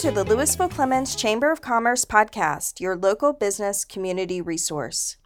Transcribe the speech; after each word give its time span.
to 0.00 0.10
the 0.10 0.24
Lewisville 0.24 0.70
Clemmons 0.70 1.14
Chamber 1.14 1.52
of 1.52 1.60
Commerce 1.60 2.06
podcast, 2.06 2.80
your 2.80 2.96
local 2.96 3.34
business 3.34 3.84
community 3.84 4.40
resource. 4.40 5.18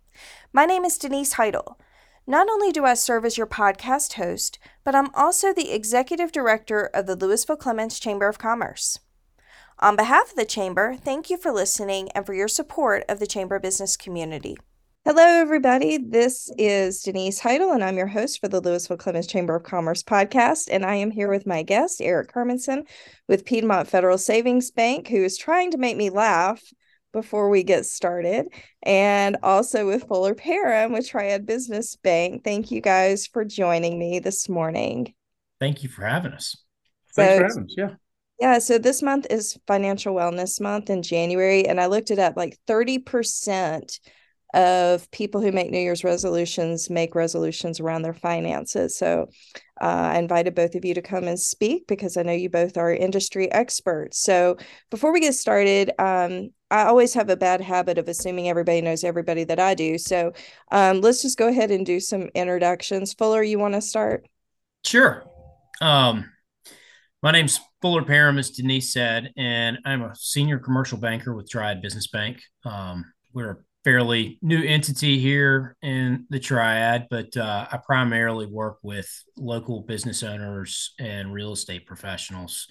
My 0.53 0.67
name 0.67 0.85
is 0.85 0.99
Denise 0.99 1.35
Heidel. 1.35 1.79
Not 2.27 2.49
only 2.49 2.73
do 2.73 2.85
I 2.85 2.95
serve 2.95 3.25
as 3.25 3.39
your 3.39 3.47
podcast 3.47 4.15
host, 4.15 4.59
but 4.83 4.97
I'm 4.97 5.15
also 5.15 5.53
the 5.53 5.71
executive 5.71 6.33
director 6.33 6.91
of 6.93 7.07
the 7.07 7.17
Lewisville 7.17 7.57
Clemmons 7.57 8.01
Chamber 8.01 8.29
of 8.29 8.39
Commerce. 8.39 8.99
On 9.79 9.95
behalf 9.95 10.31
of 10.31 10.37
the 10.37 10.45
Chamber, 10.45 10.97
thank 10.97 11.31
you 11.31 11.37
for 11.37 11.53
listening 11.53 12.11
and 12.11 12.27
for 12.27 12.35
your 12.35 12.49
support 12.49 13.05
of 13.09 13.21
the 13.21 13.29
Chamber 13.29 13.61
business 13.61 13.97
community. 13.97 14.57
Hello, 15.07 15.23
everybody. 15.23 15.99
This 15.99 16.51
is 16.57 17.03
Denise 17.03 17.39
Heidel, 17.39 17.73
and 17.73 17.85
I'm 17.85 17.99
your 17.99 18.07
host 18.07 18.41
for 18.41 18.49
the 18.49 18.63
Lewisville 18.63 18.97
Clemmons 18.97 19.29
Chamber 19.29 19.55
of 19.55 19.63
Commerce 19.63 20.03
podcast. 20.03 20.71
And 20.71 20.83
I 20.83 20.95
am 20.95 21.11
here 21.11 21.29
with 21.29 21.47
my 21.47 21.63
guest, 21.63 22.01
Eric 22.01 22.33
Hermanson 22.33 22.89
with 23.29 23.45
Piedmont 23.45 23.87
Federal 23.87 24.17
Savings 24.17 24.71
Bank, 24.71 25.09
who 25.09 25.23
is 25.23 25.37
trying 25.37 25.73
to 25.73 25.77
make 25.77 25.99
me 25.99 26.09
laugh 26.09 26.63
before 27.13 27.51
we 27.51 27.63
get 27.65 27.85
started, 27.85 28.47
and 28.83 29.37
also 29.43 29.87
with 29.87 30.09
Fuller 30.09 30.35
Parham 30.35 30.93
with 30.93 31.07
Triad 31.07 31.45
Business 31.45 31.97
Bank. 31.97 32.43
Thank 32.43 32.71
you 32.71 32.81
guys 32.81 33.27
for 33.27 33.45
joining 33.45 33.99
me 33.99 34.21
this 34.21 34.49
morning. 34.49 35.13
Thank 35.61 35.83
you 35.83 35.91
for 35.91 36.07
having 36.07 36.33
us. 36.33 36.57
Thanks 37.15 37.41
for 37.41 37.45
having 37.45 37.65
us. 37.65 37.75
Yeah. 37.77 37.95
Yeah, 38.41 38.59
so 38.59 38.79
this 38.79 39.03
month 39.03 39.27
is 39.29 39.59
Financial 39.67 40.15
Wellness 40.15 40.63
Month 40.63 40.89
in 40.89 41.03
January, 41.03 41.67
and 41.67 41.79
I 41.79 41.87
looked 41.87 42.11
it 42.11 42.19
up 42.19 42.39
like 42.39 42.59
30% 42.67 44.01
of 44.55 45.11
people 45.11 45.41
who 45.41 45.53
make 45.53 45.71
New 45.71 45.79
Year's 45.79 46.05
resolutions 46.05 46.89
make 46.89 47.15
resolutions 47.15 47.81
around 47.81 48.03
their 48.03 48.15
finances. 48.15 48.97
So 48.97 49.29
uh, 49.81 50.13
I 50.15 50.19
invited 50.19 50.55
both 50.55 50.77
of 50.77 50.85
you 50.85 50.95
to 50.95 51.03
come 51.03 51.25
and 51.25 51.39
speak 51.39 51.87
because 51.89 52.17
I 52.17 52.23
know 52.23 52.33
you 52.33 52.49
both 52.49 52.77
are 52.77 52.93
industry 52.93 53.51
experts. 53.51 54.21
So 54.21 54.57
before 54.91 55.13
we 55.13 55.21
get 55.21 55.35
started, 55.35 55.91
um, 55.99 56.51
I 56.71 56.85
always 56.85 57.15
have 57.15 57.29
a 57.31 57.37
bad 57.37 57.61
habit 57.61 57.99
of 57.99 58.09
assuming 58.09 58.49
everybody 58.49 58.81
knows 58.81 59.03
everybody 59.03 59.45
that 59.45 59.59
I 59.59 59.75
do. 59.75 59.99
So 59.99 60.33
um, 60.71 61.01
let's 61.01 61.23
just 61.23 61.37
go 61.37 61.49
ahead 61.49 61.73
and 61.73 61.85
do 61.85 61.99
some 61.99 62.29
introductions. 62.35 63.13
Fuller, 63.13 63.43
you 63.43 63.59
want 63.59 63.75
to 63.75 63.81
start? 63.81 64.27
Sure. 64.85 65.25
Um, 65.81 66.31
my 67.23 67.33
name's 67.33 67.59
Fuller 67.83 68.05
Parham, 68.05 68.39
as 68.39 68.51
Denise 68.51 68.93
said, 68.93 69.33
and 69.37 69.79
I'm 69.85 70.03
a 70.03 70.15
senior 70.15 70.59
commercial 70.59 70.99
banker 70.99 71.35
with 71.35 71.51
Triad 71.51 71.83
Business 71.83 72.07
Bank. 72.07 72.41
Um, 72.65 73.13
we're 73.33 73.51
a 73.51 73.57
fairly 73.85 74.39
new 74.41 74.63
entity 74.63 75.19
here 75.19 75.77
in 75.83 76.27
the 76.31 76.41
triad, 76.41 77.07
but 77.11 77.37
uh, 77.37 77.67
I 77.71 77.77
primarily 77.77 78.47
work 78.47 78.79
with 78.83 79.09
local 79.37 79.83
business 79.83 80.23
owners 80.23 80.95
and 80.99 81.33
real 81.33 81.53
estate 81.53 81.87
professionals 81.87 82.67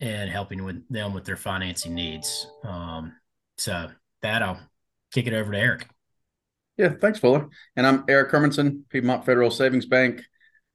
and 0.00 0.30
helping 0.30 0.62
with 0.64 0.86
them 0.90 1.14
with 1.14 1.24
their 1.24 1.36
financing 1.36 1.94
needs. 1.94 2.46
Um, 2.62 3.14
so 3.56 3.90
that 4.20 4.42
I'll 4.42 4.60
kick 5.12 5.26
it 5.26 5.32
over 5.32 5.52
to 5.52 5.58
Eric. 5.58 5.88
Yeah, 6.76 6.90
thanks, 7.00 7.20
Fuller. 7.20 7.48
And 7.76 7.86
I'm 7.86 8.04
Eric 8.08 8.32
Hermanson, 8.32 8.82
Piedmont 8.90 9.24
Federal 9.24 9.50
Savings 9.50 9.86
Bank. 9.86 10.20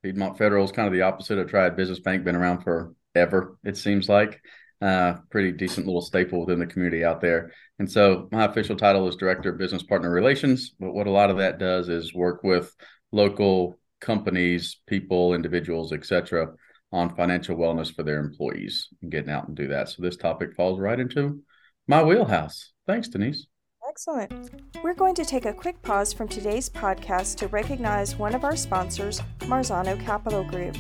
Piedmont 0.01 0.37
Federal 0.37 0.63
is 0.63 0.71
kind 0.71 0.87
of 0.87 0.93
the 0.93 1.01
opposite 1.01 1.37
of 1.37 1.49
Triad 1.49 1.75
Business 1.75 1.99
Bank, 1.99 2.23
been 2.23 2.37
around 2.37 2.63
forever, 2.63 3.57
it 3.63 3.77
seems 3.77 4.07
like 4.07 4.41
uh, 4.81 5.15
pretty 5.29 5.51
decent 5.51 5.85
little 5.85 6.01
staple 6.01 6.39
within 6.39 6.59
the 6.59 6.65
community 6.65 7.03
out 7.03 7.21
there. 7.21 7.51
And 7.79 7.89
so 7.89 8.27
my 8.31 8.45
official 8.45 8.75
title 8.75 9.07
is 9.07 9.15
Director 9.15 9.49
of 9.49 9.57
Business 9.57 9.83
Partner 9.83 10.09
Relations. 10.09 10.73
But 10.79 10.93
what 10.93 11.07
a 11.07 11.11
lot 11.11 11.29
of 11.29 11.37
that 11.37 11.59
does 11.59 11.89
is 11.89 12.13
work 12.13 12.43
with 12.43 12.73
local 13.11 13.79
companies, 13.99 14.77
people, 14.87 15.33
individuals, 15.33 15.91
etc., 15.93 16.53
on 16.91 17.15
financial 17.15 17.55
wellness 17.55 17.93
for 17.93 18.03
their 18.03 18.19
employees 18.19 18.87
and 19.01 19.11
getting 19.11 19.29
out 19.29 19.47
and 19.47 19.55
do 19.55 19.67
that. 19.67 19.89
So 19.89 20.01
this 20.01 20.17
topic 20.17 20.55
falls 20.55 20.79
right 20.79 20.99
into 20.99 21.41
my 21.87 22.03
wheelhouse. 22.03 22.71
Thanks, 22.87 23.07
Denise. 23.07 23.47
Excellent. 23.87 24.51
We're 24.83 24.93
going 24.93 25.15
to 25.15 25.25
take 25.25 25.45
a 25.45 25.53
quick 25.53 25.81
pause 25.81 26.13
from 26.13 26.27
today's 26.27 26.69
podcast 26.69 27.37
to 27.37 27.47
recognize 27.47 28.15
one 28.15 28.35
of 28.35 28.43
our 28.43 28.55
sponsors, 28.55 29.21
Marzano 29.39 29.99
Capital 30.03 30.43
Group. 30.43 30.75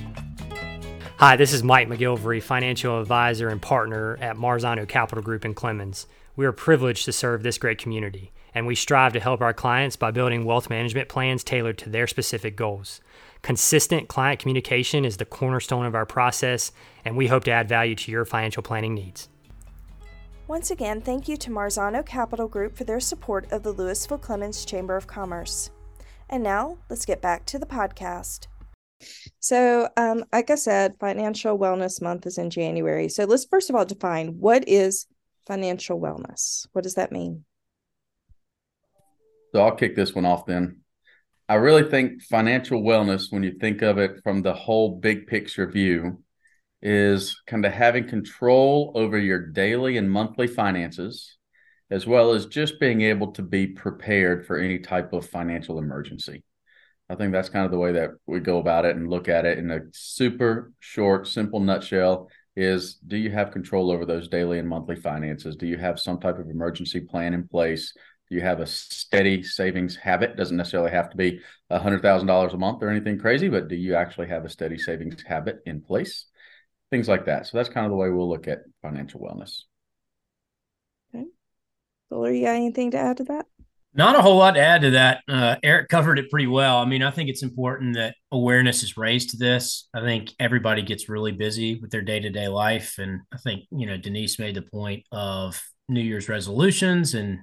Hi, 1.19 1.35
this 1.35 1.51
is 1.51 1.63
Mike 1.63 1.89
McGilvery, 1.89 2.41
financial 2.41 3.01
advisor 3.01 3.49
and 3.49 3.61
partner 3.61 4.17
at 4.21 4.37
Marzano 4.37 4.87
Capital 4.87 5.21
Group 5.21 5.43
in 5.43 5.53
Clemmons. 5.53 6.05
We 6.37 6.45
are 6.45 6.53
privileged 6.53 7.03
to 7.03 7.11
serve 7.11 7.43
this 7.43 7.57
great 7.57 7.77
community, 7.77 8.31
and 8.55 8.65
we 8.65 8.73
strive 8.73 9.11
to 9.11 9.19
help 9.19 9.41
our 9.41 9.53
clients 9.53 9.97
by 9.97 10.11
building 10.11 10.45
wealth 10.45 10.69
management 10.69 11.09
plans 11.09 11.43
tailored 11.43 11.77
to 11.79 11.89
their 11.89 12.07
specific 12.07 12.55
goals. 12.55 13.01
Consistent 13.41 14.07
client 14.07 14.39
communication 14.39 15.03
is 15.03 15.17
the 15.17 15.25
cornerstone 15.25 15.85
of 15.85 15.93
our 15.93 16.05
process, 16.05 16.71
and 17.03 17.17
we 17.17 17.27
hope 17.27 17.43
to 17.43 17.51
add 17.51 17.67
value 17.67 17.95
to 17.95 18.11
your 18.13 18.23
financial 18.23 18.63
planning 18.63 18.93
needs. 18.93 19.27
Once 20.47 20.71
again, 20.71 21.01
thank 21.01 21.27
you 21.27 21.35
to 21.35 21.49
Marzano 21.49 22.05
Capital 22.05 22.47
Group 22.47 22.77
for 22.77 22.85
their 22.85 23.01
support 23.01 23.51
of 23.51 23.63
the 23.63 23.73
Lewisville 23.73 24.21
Clemmons 24.21 24.65
Chamber 24.65 24.95
of 24.95 25.07
Commerce. 25.07 25.69
And 26.29 26.41
now, 26.41 26.77
let's 26.89 27.05
get 27.05 27.21
back 27.21 27.45
to 27.47 27.59
the 27.59 27.65
podcast. 27.65 28.47
So, 29.39 29.89
um, 29.97 30.25
like 30.31 30.49
I 30.49 30.55
said, 30.55 30.95
Financial 30.99 31.57
Wellness 31.57 32.01
Month 32.01 32.25
is 32.25 32.37
in 32.37 32.49
January. 32.49 33.09
So, 33.09 33.25
let's 33.25 33.45
first 33.45 33.69
of 33.69 33.75
all 33.75 33.85
define 33.85 34.39
what 34.39 34.67
is 34.67 35.05
financial 35.47 35.99
wellness. 35.99 36.67
What 36.73 36.83
does 36.83 36.95
that 36.95 37.11
mean? 37.11 37.45
So, 39.53 39.61
I'll 39.61 39.75
kick 39.75 39.95
this 39.95 40.13
one 40.13 40.25
off 40.25 40.45
then. 40.45 40.81
I 41.47 41.55
really 41.55 41.83
think 41.83 42.21
financial 42.21 42.81
wellness, 42.81 43.31
when 43.31 43.41
you 43.41 43.53
think 43.59 43.81
of 43.81 43.97
it 43.97 44.21
from 44.23 44.43
the 44.43 44.53
whole 44.53 44.99
big 44.99 45.25
picture 45.25 45.65
view, 45.65 46.23
is 46.81 47.41
kind 47.47 47.65
of 47.65 47.73
having 47.73 48.07
control 48.07 48.91
over 48.95 49.17
your 49.17 49.47
daily 49.47 49.97
and 49.97 50.09
monthly 50.09 50.47
finances, 50.47 51.37
as 51.89 52.05
well 52.05 52.33
as 52.33 52.45
just 52.45 52.79
being 52.79 53.01
able 53.01 53.31
to 53.31 53.41
be 53.41 53.65
prepared 53.65 54.45
for 54.45 54.57
any 54.57 54.79
type 54.79 55.11
of 55.11 55.25
financial 55.25 55.79
emergency. 55.79 56.43
I 57.09 57.15
think 57.15 57.31
that's 57.31 57.49
kind 57.49 57.65
of 57.65 57.71
the 57.71 57.79
way 57.79 57.91
that 57.93 58.11
we 58.27 58.39
go 58.39 58.59
about 58.59 58.85
it 58.85 58.95
and 58.95 59.09
look 59.09 59.27
at 59.27 59.45
it 59.45 59.57
in 59.57 59.71
a 59.71 59.81
super 59.91 60.71
short, 60.79 61.27
simple 61.27 61.59
nutshell 61.59 62.29
is 62.55 62.95
do 62.95 63.17
you 63.17 63.31
have 63.31 63.51
control 63.51 63.89
over 63.89 64.05
those 64.05 64.27
daily 64.27 64.59
and 64.59 64.67
monthly 64.67 64.95
finances? 64.95 65.55
Do 65.55 65.65
you 65.65 65.77
have 65.77 65.99
some 65.99 66.19
type 66.19 66.37
of 66.37 66.49
emergency 66.49 66.99
plan 66.99 67.33
in 67.33 67.47
place? 67.47 67.93
Do 68.29 68.35
you 68.35 68.41
have 68.41 68.59
a 68.59 68.67
steady 68.67 69.41
savings 69.41 69.95
habit? 69.95 70.35
Doesn't 70.35 70.57
necessarily 70.57 70.91
have 70.91 71.09
to 71.09 71.17
be 71.17 71.39
$100,000 71.71 72.53
a 72.53 72.57
month 72.57 72.83
or 72.83 72.89
anything 72.89 73.17
crazy, 73.17 73.49
but 73.49 73.69
do 73.69 73.75
you 73.75 73.95
actually 73.95 74.27
have 74.27 74.45
a 74.45 74.49
steady 74.49 74.77
savings 74.77 75.23
habit 75.23 75.61
in 75.65 75.81
place? 75.81 76.25
Things 76.91 77.07
like 77.07 77.25
that. 77.25 77.47
So 77.47 77.57
that's 77.57 77.69
kind 77.69 77.85
of 77.85 77.91
the 77.91 77.97
way 77.97 78.09
we'll 78.09 78.29
look 78.29 78.47
at 78.47 78.59
financial 78.81 79.21
wellness. 79.21 79.63
Okay. 81.15 81.25
Fuller, 82.09 82.31
you 82.31 82.45
got 82.45 82.55
anything 82.55 82.91
to 82.91 82.97
add 82.97 83.17
to 83.17 83.23
that? 83.25 83.47
Not 83.93 84.15
a 84.15 84.21
whole 84.21 84.37
lot 84.37 84.51
to 84.51 84.61
add 84.61 84.81
to 84.81 84.91
that. 84.91 85.23
Uh, 85.27 85.55
Eric 85.63 85.89
covered 85.89 86.19
it 86.19 86.29
pretty 86.29 86.45
well. 86.45 86.77
I 86.77 86.85
mean, 86.85 87.01
I 87.01 87.09
think 87.09 87.27
it's 87.29 87.41
important 87.41 87.95
that 87.95 88.15
awareness 88.31 88.83
is 88.83 88.97
raised 88.97 89.31
to 89.31 89.37
this. 89.37 89.89
I 89.95 90.01
think 90.01 90.31
everybody 90.39 90.83
gets 90.83 91.09
really 91.09 91.31
busy 91.31 91.79
with 91.79 91.89
their 91.89 92.03
day 92.03 92.19
to 92.19 92.29
day 92.29 92.47
life. 92.47 92.99
And 92.99 93.21
I 93.33 93.37
think, 93.37 93.63
you 93.71 93.87
know, 93.87 93.97
Denise 93.97 94.37
made 94.37 94.55
the 94.55 94.61
point 94.61 95.05
of 95.11 95.59
New 95.87 96.01
Year's 96.01 96.29
resolutions 96.29 97.15
and 97.15 97.39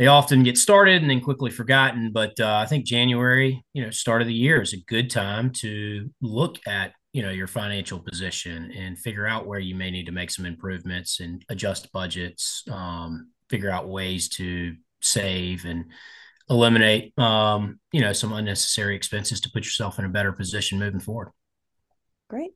they 0.00 0.08
often 0.08 0.42
get 0.42 0.58
started 0.58 1.02
and 1.02 1.10
then 1.10 1.20
quickly 1.20 1.50
forgotten. 1.50 2.10
But 2.10 2.40
uh, 2.40 2.56
I 2.56 2.66
think 2.66 2.84
January, 2.84 3.62
you 3.72 3.84
know, 3.84 3.90
start 3.90 4.22
of 4.22 4.28
the 4.28 4.34
year 4.34 4.60
is 4.60 4.72
a 4.72 4.84
good 4.88 5.08
time 5.08 5.50
to 5.58 6.10
look 6.20 6.58
at, 6.66 6.94
you 7.12 7.22
know, 7.22 7.30
your 7.30 7.46
financial 7.46 8.00
position 8.00 8.72
and 8.76 8.98
figure 8.98 9.26
out 9.26 9.46
where 9.46 9.60
you 9.60 9.76
may 9.76 9.90
need 9.90 10.06
to 10.06 10.12
make 10.12 10.30
some 10.30 10.46
improvements 10.46 11.20
and 11.20 11.44
adjust 11.48 11.92
budgets, 11.92 12.64
um, 12.72 13.30
figure 13.50 13.70
out 13.70 13.88
ways 13.88 14.28
to 14.30 14.74
save 15.00 15.64
and 15.64 15.86
eliminate 16.50 17.16
um, 17.18 17.78
you 17.92 18.00
know 18.00 18.12
some 18.12 18.32
unnecessary 18.32 18.96
expenses 18.96 19.40
to 19.40 19.50
put 19.50 19.64
yourself 19.64 19.98
in 19.98 20.04
a 20.04 20.08
better 20.08 20.32
position 20.32 20.78
moving 20.78 21.00
forward. 21.00 21.30
Great. 22.28 22.50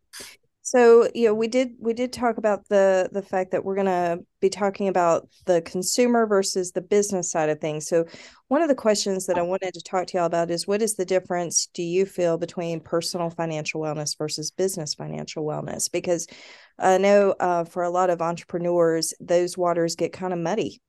So 0.66 1.08
you 1.14 1.28
know 1.28 1.34
we 1.34 1.46
did 1.46 1.74
we 1.78 1.92
did 1.92 2.12
talk 2.12 2.38
about 2.38 2.66
the 2.68 3.08
the 3.12 3.22
fact 3.22 3.52
that 3.52 3.64
we're 3.64 3.74
going 3.74 3.86
to 3.86 4.20
be 4.40 4.48
talking 4.48 4.88
about 4.88 5.28
the 5.44 5.60
consumer 5.62 6.26
versus 6.26 6.72
the 6.72 6.80
business 6.80 7.30
side 7.30 7.50
of 7.50 7.60
things. 7.60 7.86
So 7.86 8.06
one 8.48 8.62
of 8.62 8.68
the 8.68 8.74
questions 8.74 9.26
that 9.26 9.36
i 9.36 9.42
wanted 9.42 9.74
to 9.74 9.82
talk 9.82 10.06
to 10.06 10.16
y'all 10.16 10.26
about 10.26 10.50
is 10.50 10.66
what 10.66 10.80
is 10.80 10.94
the 10.94 11.04
difference 11.04 11.68
do 11.74 11.82
you 11.82 12.06
feel 12.06 12.38
between 12.38 12.80
personal 12.80 13.30
financial 13.30 13.80
wellness 13.80 14.16
versus 14.16 14.50
business 14.50 14.94
financial 14.94 15.44
wellness? 15.44 15.90
Because 15.90 16.26
i 16.78 16.98
know 16.98 17.34
uh, 17.40 17.64
for 17.64 17.82
a 17.82 17.90
lot 17.90 18.10
of 18.10 18.22
entrepreneurs 18.22 19.12
those 19.20 19.58
waters 19.58 19.96
get 19.96 20.12
kind 20.12 20.32
of 20.32 20.38
muddy 20.38 20.80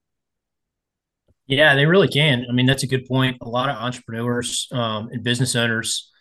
yeah, 1.47 1.75
they 1.75 1.85
really 1.85 2.07
can. 2.07 2.45
I 2.49 2.53
mean, 2.53 2.65
that's 2.65 2.83
a 2.83 2.87
good 2.87 3.05
point. 3.05 3.37
A 3.41 3.49
lot 3.49 3.69
of 3.69 3.75
entrepreneurs 3.75 4.67
um, 4.71 5.09
and 5.11 5.23
business 5.23 5.55
owners, 5.55 6.11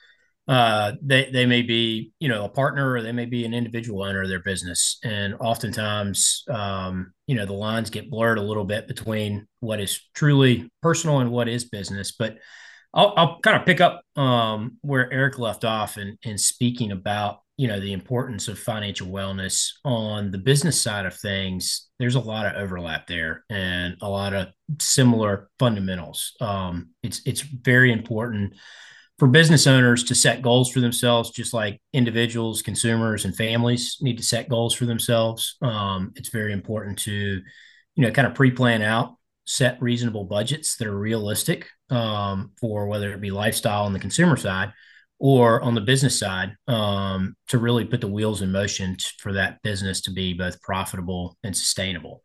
uh, 0.47 0.93
they 1.03 1.31
they 1.33 1.47
may 1.47 1.63
be 1.63 2.13
you 2.21 2.29
know 2.29 2.45
a 2.45 2.49
partner 2.49 2.93
or 2.93 3.03
they 3.03 3.13
may 3.13 3.25
be 3.25 3.47
an 3.47 3.55
individual 3.55 4.03
owner 4.03 4.23
of 4.23 4.29
their 4.29 4.43
business, 4.43 4.99
and 5.03 5.35
oftentimes 5.41 6.45
um, 6.51 7.13
you 7.27 7.35
know 7.35 7.47
the 7.47 7.55
lines 7.55 7.89
get 7.89 8.11
blurred 8.11 8.39
a 8.39 8.43
little 8.43 8.65
bit 8.65 8.87
between 8.87 9.47
what 9.61 9.81
is 9.81 10.01
truly 10.15 10.71
personal 10.83 11.21
and 11.21 11.31
what 11.31 11.49
is 11.49 11.65
business. 11.65 12.13
But 12.13 12.37
I'll, 12.93 13.15
I'll 13.17 13.41
kind 13.41 13.57
of 13.57 13.65
pick 13.65 13.81
up 13.81 14.03
um, 14.17 14.77
where 14.83 15.13
Eric 15.13 15.39
left 15.39 15.65
off 15.65 15.97
and 15.97 16.19
in 16.23 16.37
speaking 16.39 16.93
about 16.93 17.39
you 17.57 17.69
know 17.69 17.79
the 17.79 17.93
importance 17.93 18.49
of 18.49 18.59
financial 18.59 19.07
wellness 19.07 19.71
on 19.85 20.31
the 20.31 20.39
business 20.39 20.81
side 20.81 21.07
of 21.07 21.15
things. 21.15 21.89
There's 21.99 22.17
a 22.17 22.21
lot 22.21 22.47
of 22.47 22.61
overlap 22.61 23.07
there 23.07 23.45
and 23.49 23.97
a 24.01 24.09
lot 24.09 24.35
of 24.35 24.49
similar 24.81 25.49
fundamentals. 25.59 26.33
Um, 26.41 26.91
it's 27.03 27.23
it's 27.25 27.41
very 27.41 27.93
important 27.93 28.55
for 29.19 29.29
business 29.29 29.69
owners 29.69 30.03
to 30.05 30.15
set 30.15 30.43
goals 30.43 30.71
for 30.71 30.81
themselves, 30.81 31.31
just 31.31 31.55
like 31.55 31.81
individuals, 31.93 32.63
consumers, 32.63 33.25
and 33.25 33.37
families 33.37 33.99
need 34.01 34.19
to 34.19 34.25
set 34.25 34.49
goals 34.49 34.75
for 34.75 34.87
themselves. 34.87 35.57
Um, 35.63 36.13
it's 36.17 36.31
very 36.31 36.53
important 36.53 36.99
to, 37.01 37.13
you 37.13 38.03
know, 38.03 38.11
kind 38.11 38.27
of 38.27 38.35
pre-plan 38.35 38.83
out, 38.83 39.15
set 39.45 39.81
reasonable 39.81 40.25
budgets 40.25 40.77
that 40.77 40.89
are 40.89 40.99
realistic 40.99 41.69
um, 41.91 42.51
for 42.61 42.89
whether 42.89 43.13
it 43.13 43.21
be 43.21 43.31
lifestyle 43.31 43.85
on 43.85 43.93
the 43.93 44.01
consumer 44.01 44.37
side 44.37 44.73
or 45.25 45.63
on 45.63 45.75
the 45.75 45.81
business 45.81 46.19
side 46.19 46.55
um, 46.69 47.35
to 47.49 47.57
really 47.57 47.87
put 47.87 48.03
the 48.03 48.07
wheels 48.07 48.43
in 48.43 48.53
motion 48.53 48.95
t- 48.95 49.07
for 49.21 49.33
that 49.33 49.59
business 49.63 50.03
to 50.03 50.13
be 50.13 50.35
both 50.35 50.61
profitable 50.61 51.35
and 51.43 51.57
sustainable. 51.57 52.23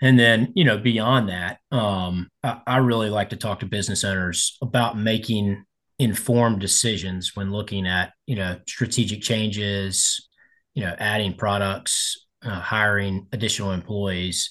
And 0.00 0.18
then, 0.18 0.54
you 0.56 0.64
know, 0.64 0.78
beyond 0.78 1.28
that, 1.28 1.58
um, 1.70 2.30
I, 2.42 2.58
I 2.66 2.76
really 2.78 3.10
like 3.10 3.28
to 3.30 3.36
talk 3.36 3.60
to 3.60 3.66
business 3.66 4.02
owners 4.02 4.56
about 4.62 4.96
making 4.96 5.62
informed 5.98 6.60
decisions 6.60 7.36
when 7.36 7.52
looking 7.52 7.86
at 7.86 8.12
you 8.24 8.36
know 8.36 8.56
strategic 8.68 9.20
changes 9.20 10.28
you 10.74 10.84
know 10.84 10.94
adding 10.98 11.34
products 11.34 12.28
uh, 12.44 12.60
hiring 12.60 13.26
additional 13.32 13.72
employees 13.72 14.48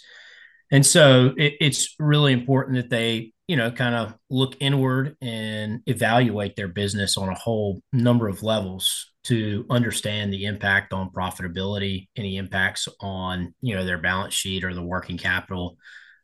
and 0.74 0.86
so 0.86 1.34
it, 1.38 1.54
it's 1.62 1.96
really 2.00 2.34
important 2.34 2.76
that 2.76 2.90
they 2.90 3.32
you 3.48 3.56
know 3.56 3.72
kind 3.72 3.96
of 3.96 4.14
look 4.30 4.56
inward 4.60 5.16
and 5.22 5.82
evaluate 5.86 6.56
their 6.56 6.68
business 6.68 7.18
on 7.18 7.30
a 7.30 7.36
whole 7.36 7.82
number 7.94 8.28
of 8.28 8.44
levels 8.44 9.12
to 9.24 9.66
understand 9.70 10.32
the 10.32 10.46
impact 10.46 10.94
on 10.94 11.10
profitability 11.10 12.08
any 12.16 12.38
impacts 12.38 12.88
on 13.00 13.54
you 13.62 13.76
know 13.76 13.86
their 13.86 13.98
balance 13.98 14.34
sheet 14.34 14.64
or 14.64 14.74
the 14.74 14.84
working 14.84 15.18
capital 15.18 15.78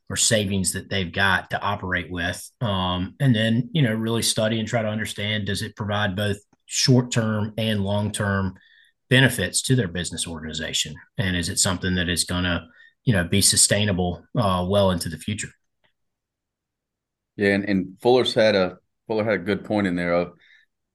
or 0.10 0.16
savings 0.16 0.74
that 0.74 0.90
they've 0.90 1.12
got 1.12 1.50
to 1.50 1.62
operate 1.62 2.12
with. 2.12 2.52
Um, 2.62 3.16
and 3.20 3.36
then, 3.36 3.70
you 3.74 3.82
know, 3.82 3.94
really 3.94 4.22
study 4.22 4.60
and 4.60 4.68
try 4.68 4.82
to 4.82 4.88
understand 4.88 5.48
does 5.48 5.62
it 5.62 5.76
provide 5.76 6.16
both 6.16 6.38
short 6.66 7.12
term 7.12 7.54
and 7.58 7.84
long 7.84 8.12
term 8.12 8.56
benefits 9.10 9.62
to 9.64 9.76
their 9.76 9.88
business 9.88 10.28
organization? 10.28 10.94
And 11.18 11.36
is 11.36 11.50
it 11.50 11.58
something 11.58 11.96
that 11.96 12.10
is 12.10 12.26
going 12.26 12.44
to, 12.44 12.66
you 13.06 13.14
know, 13.14 13.24
be 13.24 13.42
sustainable 13.42 14.24
uh, 14.38 14.66
well 14.70 14.92
into 14.92 15.10
the 15.10 15.18
future? 15.18 15.50
Yeah, 17.36 17.54
and, 17.56 17.66
and 17.66 17.98
Fuller's 18.02 18.34
had 18.34 18.56
a 18.56 18.78
Fuller 19.08 19.24
had 19.24 19.34
a 19.34 19.40
good 19.40 19.66
point 19.66 19.88
in 19.88 19.96
there 19.96 20.14
of 20.14 20.28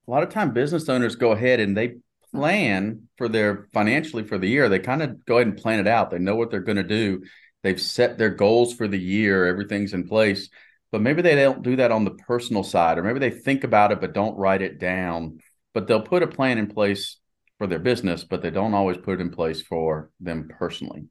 a 0.07 0.11
lot 0.11 0.23
of 0.23 0.31
time 0.31 0.53
business 0.53 0.89
owners 0.89 1.17
go 1.17 1.33
ahead 1.33 1.61
and 1.61 1.77
they 1.77 1.97
plan 2.33 3.09
for 3.17 3.29
their 3.29 3.69
financially 3.73 4.25
for 4.25 4.39
the 4.39 4.49
year. 4.49 4.69
They 4.69 4.79
kind 4.79 5.03
of 5.03 5.25
go 5.27 5.37
ahead 5.37 5.49
and 5.49 5.57
plan 5.57 5.81
it 5.81 5.87
out. 5.87 6.11
They 6.11 6.19
know 6.19 6.37
what 6.37 6.51
they're 6.51 6.61
going 6.61 6.77
to 6.77 6.83
do 6.83 7.23
They've 7.63 7.81
set 7.81 8.19
their 8.19 8.31
goals 8.31 8.73
for 8.73 8.87
the 8.87 8.99
year, 8.99 9.47
everything's 9.47 9.93
in 9.93 10.07
place, 10.07 10.49
but 10.93 11.01
maybe 11.01 11.23
they 11.23 11.35
don't 11.35 11.63
do 11.63 11.77
that 11.77 11.91
on 11.91 12.05
the 12.05 12.13
personal 12.13 12.63
side, 12.63 12.99
or 12.99 13.03
maybe 13.03 13.19
they 13.19 13.31
think 13.31 13.65
about 13.65 13.93
it 13.93 14.01
but 14.01 14.13
don't 14.13 14.37
write 14.37 14.63
it 14.63 14.79
down. 14.79 15.41
But 15.75 15.87
they'll 15.87 16.01
put 16.01 16.23
a 16.23 16.29
plan 16.29 16.59
in 16.59 16.69
place 16.69 17.19
for 17.59 17.67
their 17.67 17.79
business, 17.79 18.25
but 18.25 18.43
they 18.43 18.51
don't 18.51 18.75
always 18.75 18.97
put 18.97 19.19
it 19.19 19.21
in 19.21 19.31
place 19.31 19.61
for 19.61 20.11
them 20.21 20.49
personally. 20.59 21.09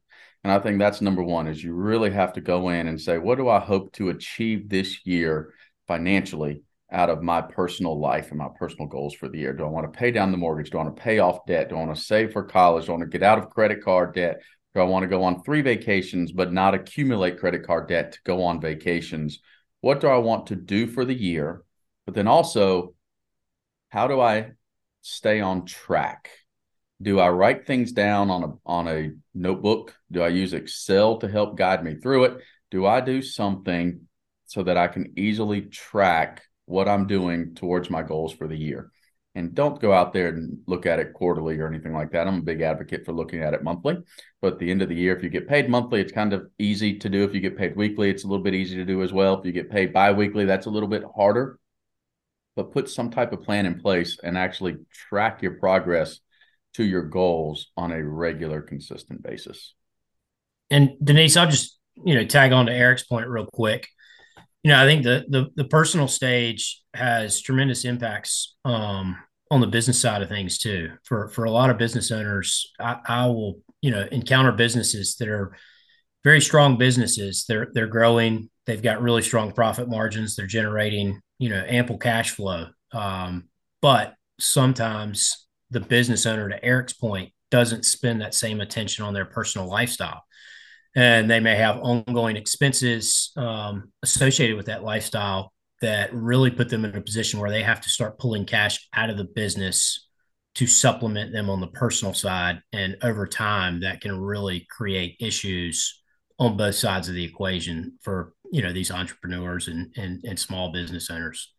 And 0.47 0.53
I 0.53 0.59
think 0.59 0.79
that's 0.79 1.01
number 1.01 1.21
one 1.21 1.45
is 1.45 1.61
you 1.61 1.73
really 1.73 2.09
have 2.11 2.31
to 2.31 2.39
go 2.39 2.69
in 2.69 2.87
and 2.87 3.01
say, 3.01 3.17
what 3.17 3.37
do 3.37 3.49
I 3.49 3.59
hope 3.59 3.91
to 3.95 4.07
achieve 4.07 4.69
this 4.69 5.05
year 5.05 5.53
financially 5.89 6.61
out 6.89 7.09
of 7.09 7.21
my 7.21 7.41
personal 7.41 7.99
life 7.99 8.29
and 8.29 8.37
my 8.37 8.47
personal 8.57 8.87
goals 8.87 9.13
for 9.13 9.27
the 9.27 9.39
year? 9.39 9.51
Do 9.51 9.65
I 9.65 9.69
want 9.69 9.91
to 9.91 9.99
pay 9.99 10.09
down 10.09 10.31
the 10.31 10.37
mortgage? 10.37 10.69
Do 10.69 10.77
I 10.77 10.83
want 10.83 10.95
to 10.95 11.01
pay 11.01 11.19
off 11.19 11.45
debt? 11.47 11.67
Do 11.67 11.75
I 11.75 11.79
want 11.83 11.97
to 11.97 12.01
save 12.01 12.31
for 12.31 12.43
college? 12.43 12.85
Do 12.85 12.93
I 12.93 12.95
want 12.95 13.11
to 13.11 13.17
get 13.17 13.27
out 13.27 13.39
of 13.39 13.49
credit 13.49 13.83
card 13.83 14.13
debt? 14.15 14.41
Do 14.73 14.79
I 14.79 14.85
want 14.85 15.03
to 15.03 15.09
go 15.09 15.21
on 15.21 15.43
three 15.43 15.59
vacations 15.59 16.31
but 16.31 16.53
not 16.53 16.73
accumulate 16.73 17.41
credit 17.41 17.67
card 17.67 17.89
debt 17.89 18.13
to 18.13 18.19
go 18.23 18.41
on 18.45 18.61
vacations? 18.61 19.39
What 19.81 19.99
do 19.99 20.07
I 20.07 20.19
want 20.19 20.47
to 20.47 20.55
do 20.55 20.87
for 20.87 21.03
the 21.03 21.13
year? 21.13 21.61
But 22.05 22.15
then 22.15 22.29
also, 22.29 22.93
how 23.89 24.07
do 24.07 24.21
I 24.21 24.51
stay 25.01 25.41
on 25.41 25.65
track? 25.65 26.29
Do 27.01 27.19
I 27.19 27.29
write 27.29 27.67
things 27.67 27.91
down 27.91 28.29
on 28.31 28.43
a 28.43 28.53
on 28.65 28.87
a 28.87 29.11
notebook? 29.33 29.95
Do 30.11 30.21
I 30.21 30.29
use 30.29 30.53
Excel 30.53 31.17
to 31.17 31.27
help 31.27 31.57
guide 31.57 31.83
me 31.83 31.95
through 31.95 32.25
it? 32.25 32.37
Do 32.71 32.85
I 32.85 33.01
do 33.01 33.21
something 33.21 34.01
so 34.45 34.63
that 34.63 34.77
I 34.77 34.87
can 34.87 35.13
easily 35.17 35.61
track 35.61 36.43
what 36.65 36.87
I'm 36.87 37.07
doing 37.07 37.55
towards 37.55 37.89
my 37.89 38.01
goals 38.01 38.33
for 38.33 38.47
the 38.47 38.57
year? 38.57 38.91
and 39.37 39.53
don't 39.53 39.79
go 39.79 39.93
out 39.93 40.13
there 40.13 40.29
and 40.29 40.57
look 40.65 40.87
at 40.87 40.97
it 40.97 41.13
quarterly 41.13 41.59
or 41.59 41.67
anything 41.67 41.93
like 41.93 42.11
that. 42.11 42.25
I'm 42.25 42.39
a 42.39 42.41
big 42.41 42.61
advocate 42.61 43.05
for 43.05 43.13
looking 43.13 43.43
at 43.43 43.53
it 43.53 43.63
monthly. 43.63 43.97
But 44.41 44.53
at 44.53 44.59
the 44.59 44.71
end 44.71 44.81
of 44.81 44.89
the 44.89 44.95
year, 44.95 45.15
if 45.15 45.21
you 45.21 45.29
get 45.29 45.47
paid 45.47 45.69
monthly, 45.69 46.01
it's 46.01 46.11
kind 46.11 46.33
of 46.33 46.49
easy 46.57 46.97
to 46.97 47.07
do. 47.07 47.23
If 47.23 47.35
you 47.35 47.39
get 47.39 47.55
paid 47.55 47.75
weekly, 47.75 48.09
it's 48.09 48.23
a 48.23 48.27
little 48.27 48.43
bit 48.43 48.55
easy 48.55 48.77
to 48.77 48.85
do 48.85 49.03
as 49.03 49.13
well. 49.13 49.37
If 49.37 49.45
you 49.45 49.51
get 49.51 49.69
paid 49.69 49.93
biweekly, 49.93 50.45
that's 50.45 50.65
a 50.65 50.71
little 50.71 50.89
bit 50.89 51.03
harder. 51.15 51.59
But 52.55 52.71
put 52.71 52.89
some 52.89 53.11
type 53.11 53.31
of 53.31 53.43
plan 53.43 53.67
in 53.67 53.79
place 53.79 54.17
and 54.23 54.39
actually 54.39 54.77
track 54.91 55.43
your 55.43 55.59
progress 55.59 56.19
to 56.73 56.83
your 56.83 57.03
goals 57.03 57.67
on 57.75 57.91
a 57.91 58.03
regular, 58.03 58.61
consistent 58.61 59.23
basis. 59.23 59.73
And 60.69 60.91
Denise, 61.03 61.37
I'll 61.37 61.49
just 61.49 61.79
you 61.95 62.15
know 62.15 62.25
tag 62.25 62.51
on 62.51 62.67
to 62.67 62.73
Eric's 62.73 63.03
point 63.03 63.27
real 63.27 63.45
quick 63.45 63.87
you 64.67 64.73
know, 64.73 64.83
I 64.83 64.85
think 64.85 65.03
the 65.03 65.23
the 65.29 65.47
the 65.55 65.63
personal 65.63 66.09
stage 66.09 66.81
has 66.93 67.39
tremendous 67.39 67.85
impacts 67.85 68.57
um, 68.65 69.17
on 69.49 69.61
the 69.61 69.67
business 69.67 69.97
side 69.97 70.21
of 70.21 70.27
things 70.27 70.57
too. 70.57 70.91
For 71.03 71.29
for 71.29 71.45
a 71.45 71.51
lot 71.51 71.69
of 71.69 71.77
business 71.77 72.11
owners, 72.11 72.69
I, 72.77 72.97
I 73.05 73.25
will 73.27 73.61
you 73.81 73.91
know 73.91 74.05
encounter 74.11 74.51
businesses 74.51 75.15
that 75.17 75.29
are 75.29 75.55
very 76.25 76.41
strong 76.41 76.77
businesses. 76.77 77.45
They're 77.47 77.69
they're 77.73 77.87
growing. 77.87 78.49
They've 78.65 78.81
got 78.81 79.01
really 79.01 79.21
strong 79.21 79.53
profit 79.53 79.87
margins. 79.87 80.35
They're 80.35 80.47
generating 80.47 81.21
you 81.39 81.47
know 81.47 81.63
ample 81.65 81.97
cash 81.97 82.31
flow. 82.31 82.67
Um, 82.91 83.47
but 83.81 84.15
sometimes 84.37 85.46
the 85.69 85.79
business 85.79 86.25
owner, 86.25 86.49
to 86.49 86.63
Eric's 86.63 86.93
point, 86.93 87.31
doesn't 87.51 87.85
spend 87.85 88.21
that 88.21 88.33
same 88.33 88.61
attention 88.61 89.05
on 89.05 89.13
their 89.13 89.25
personal 89.25 89.67
lifestyle. 89.67 90.23
And 90.95 91.29
they 91.29 91.39
may 91.39 91.55
have 91.55 91.77
ongoing 91.77 92.37
expenses 92.37 93.31
um, 93.37 93.91
associated 94.03 94.57
with 94.57 94.65
that 94.67 94.83
lifestyle 94.83 95.53
that 95.81 96.13
really 96.13 96.49
put 96.49 96.69
them 96.69 96.85
in 96.85 96.95
a 96.95 97.01
position 97.01 97.39
where 97.39 97.51
they 97.51 97.61
have 97.61 97.81
to 97.81 97.89
start 97.89 98.17
pulling 98.17 98.45
cash 98.45 98.87
out 98.93 99.09
of 99.09 99.17
the 99.17 99.23
business 99.23 100.07
to 100.55 100.65
supplement 100.65 101.31
them 101.31 101.51
on 101.51 101.61
the 101.61 101.67
personal 101.67 102.15
side. 102.15 102.61
And 102.73 102.97
over 103.03 103.27
time 103.27 103.81
that 103.81 104.01
can 104.01 104.19
really 104.19 104.65
create 104.71 105.17
issues 105.19 106.01
on 106.39 106.57
both 106.57 106.75
sides 106.75 107.09
of 107.09 107.15
the 107.15 107.23
equation 107.23 107.97
for 108.01 108.33
you 108.51 108.61
know 108.61 108.71
these 108.71 108.91
entrepreneurs 108.91 109.67
and 109.67 109.93
and, 109.97 110.23
and 110.23 110.39
small 110.39 110.71
business 110.71 111.09
owners. 111.09 111.53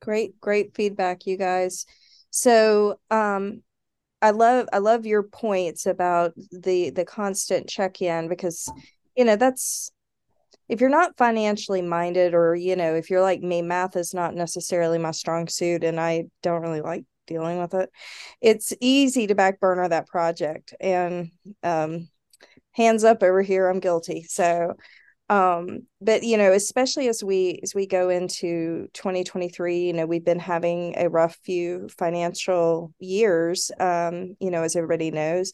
Great 0.00 0.40
great 0.40 0.74
feedback 0.74 1.26
you 1.26 1.36
guys 1.36 1.86
so 2.30 2.98
um 3.10 3.62
I 4.22 4.30
love 4.30 4.68
I 4.72 4.78
love 4.78 5.06
your 5.06 5.22
points 5.22 5.86
about 5.86 6.32
the 6.52 6.90
the 6.90 7.04
constant 7.04 7.68
check 7.68 8.02
in 8.02 8.28
because 8.28 8.70
you 9.16 9.24
know 9.24 9.36
that's 9.36 9.90
if 10.68 10.80
you're 10.80 10.90
not 10.90 11.16
financially 11.16 11.82
minded 11.82 12.34
or 12.34 12.54
you 12.54 12.76
know 12.76 12.94
if 12.94 13.10
you're 13.10 13.22
like 13.22 13.42
me 13.42 13.62
math 13.62 13.96
is 13.96 14.14
not 14.14 14.34
necessarily 14.34 14.98
my 14.98 15.10
strong 15.10 15.48
suit 15.48 15.84
and 15.84 15.98
I 16.00 16.24
don't 16.42 16.62
really 16.62 16.82
like 16.82 17.04
dealing 17.26 17.58
with 17.60 17.74
it 17.74 17.90
it's 18.40 18.72
easy 18.80 19.26
to 19.28 19.34
back 19.34 19.60
burner 19.60 19.88
that 19.88 20.08
project 20.08 20.74
and 20.80 21.30
um 21.62 22.08
hands 22.72 23.04
up 23.04 23.22
over 23.22 23.42
here 23.42 23.68
I'm 23.68 23.80
guilty. 23.80 24.24
So 24.28 24.74
um 25.30 25.86
but 26.00 26.24
you 26.24 26.36
know 26.36 26.52
especially 26.52 27.08
as 27.08 27.22
we 27.22 27.60
as 27.62 27.72
we 27.74 27.86
go 27.86 28.10
into 28.10 28.88
2023 28.92 29.78
you 29.78 29.92
know 29.92 30.04
we've 30.04 30.24
been 30.24 30.40
having 30.40 30.92
a 30.98 31.08
rough 31.08 31.38
few 31.44 31.88
financial 31.96 32.92
years 32.98 33.70
um 33.78 34.34
you 34.40 34.50
know 34.50 34.62
as 34.62 34.74
everybody 34.74 35.10
knows 35.12 35.52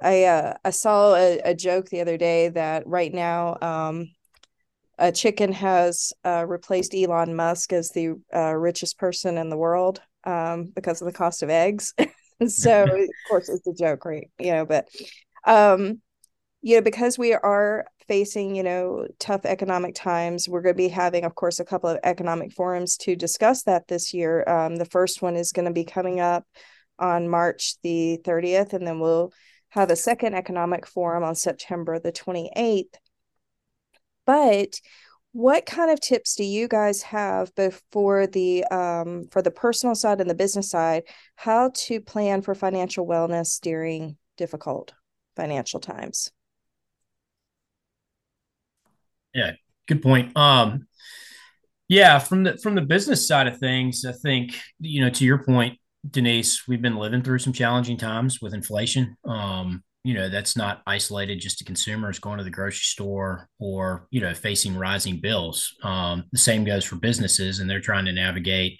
i 0.00 0.24
uh 0.24 0.54
i 0.64 0.70
saw 0.70 1.14
a, 1.14 1.38
a 1.44 1.54
joke 1.54 1.88
the 1.90 2.00
other 2.00 2.16
day 2.16 2.48
that 2.48 2.86
right 2.86 3.12
now 3.12 3.56
um 3.60 4.08
a 4.98 5.12
chicken 5.12 5.52
has 5.52 6.12
uh, 6.24 6.44
replaced 6.44 6.92
Elon 6.92 7.36
Musk 7.36 7.72
as 7.72 7.90
the 7.90 8.14
uh, 8.34 8.52
richest 8.54 8.98
person 8.98 9.38
in 9.38 9.48
the 9.48 9.56
world 9.56 10.00
um, 10.24 10.72
because 10.74 11.00
of 11.00 11.06
the 11.06 11.12
cost 11.12 11.44
of 11.44 11.50
eggs. 11.50 11.94
so, 12.48 12.82
of 12.82 13.08
course, 13.28 13.48
it's 13.48 13.66
a 13.68 13.72
joke, 13.72 14.04
right? 14.04 14.28
You 14.40 14.54
know, 14.54 14.66
but 14.66 14.88
um, 15.44 16.00
you 16.62 16.74
know, 16.74 16.82
because 16.82 17.16
we 17.16 17.32
are 17.32 17.86
facing, 18.08 18.56
you 18.56 18.62
know, 18.62 19.06
tough 19.18 19.44
economic 19.44 19.94
times. 19.94 20.48
We're 20.48 20.62
going 20.62 20.74
to 20.74 20.78
be 20.78 20.88
having, 20.88 21.24
of 21.24 21.34
course, 21.34 21.60
a 21.60 21.64
couple 21.64 21.90
of 21.90 21.98
economic 22.02 22.52
forums 22.52 22.96
to 22.98 23.14
discuss 23.14 23.64
that 23.64 23.86
this 23.86 24.12
year. 24.12 24.48
Um, 24.48 24.76
the 24.76 24.84
first 24.84 25.22
one 25.22 25.36
is 25.36 25.52
going 25.52 25.66
to 25.66 25.72
be 25.72 25.84
coming 25.84 26.18
up 26.18 26.46
on 26.98 27.28
March 27.28 27.74
the 27.82 28.18
30th, 28.24 28.72
and 28.72 28.86
then 28.86 28.98
we'll 28.98 29.32
have 29.68 29.90
a 29.90 29.96
second 29.96 30.34
economic 30.34 30.86
forum 30.86 31.22
on 31.22 31.34
September 31.34 31.98
the 31.98 32.10
28th. 32.10 32.94
But 34.26 34.80
what 35.32 35.66
kind 35.66 35.90
of 35.90 36.00
tips 36.00 36.34
do 36.34 36.44
you 36.44 36.68
guys 36.68 37.02
have 37.02 37.52
for 37.92 38.26
the 38.26 38.64
um, 38.64 39.24
for 39.30 39.42
the 39.42 39.50
personal 39.50 39.94
side 39.94 40.20
and 40.20 40.28
the 40.28 40.34
business 40.34 40.70
side 40.70 41.02
how 41.36 41.70
to 41.74 42.00
plan 42.00 42.42
for 42.42 42.54
financial 42.54 43.06
wellness 43.06 43.60
during 43.60 44.16
difficult 44.36 44.94
financial 45.36 45.80
times 45.80 46.32
yeah 49.38 49.52
good 49.86 50.02
point. 50.02 50.36
Um 50.36 50.86
yeah 51.88 52.18
from 52.18 52.42
the 52.42 52.58
from 52.58 52.74
the 52.74 52.82
business 52.82 53.26
side 53.26 53.46
of 53.46 53.56
things 53.56 54.04
i 54.04 54.12
think 54.12 54.54
you 54.78 55.00
know 55.00 55.08
to 55.08 55.24
your 55.24 55.42
point 55.42 55.78
denise 56.10 56.68
we've 56.68 56.82
been 56.82 56.96
living 56.96 57.22
through 57.22 57.38
some 57.38 57.52
challenging 57.52 57.96
times 57.96 58.40
with 58.40 58.54
inflation. 58.54 59.16
Um 59.24 59.82
you 60.04 60.14
know 60.14 60.28
that's 60.28 60.56
not 60.56 60.82
isolated 60.86 61.40
just 61.40 61.58
to 61.58 61.64
consumers 61.64 62.18
going 62.18 62.38
to 62.38 62.44
the 62.44 62.50
grocery 62.50 62.78
store 62.78 63.48
or 63.58 64.06
you 64.10 64.20
know 64.20 64.32
facing 64.32 64.76
rising 64.76 65.20
bills. 65.20 65.74
Um, 65.82 66.24
the 66.32 66.38
same 66.38 66.64
goes 66.64 66.84
for 66.84 66.96
businesses 66.96 67.58
and 67.58 67.68
they're 67.68 67.80
trying 67.80 68.04
to 68.06 68.12
navigate 68.12 68.78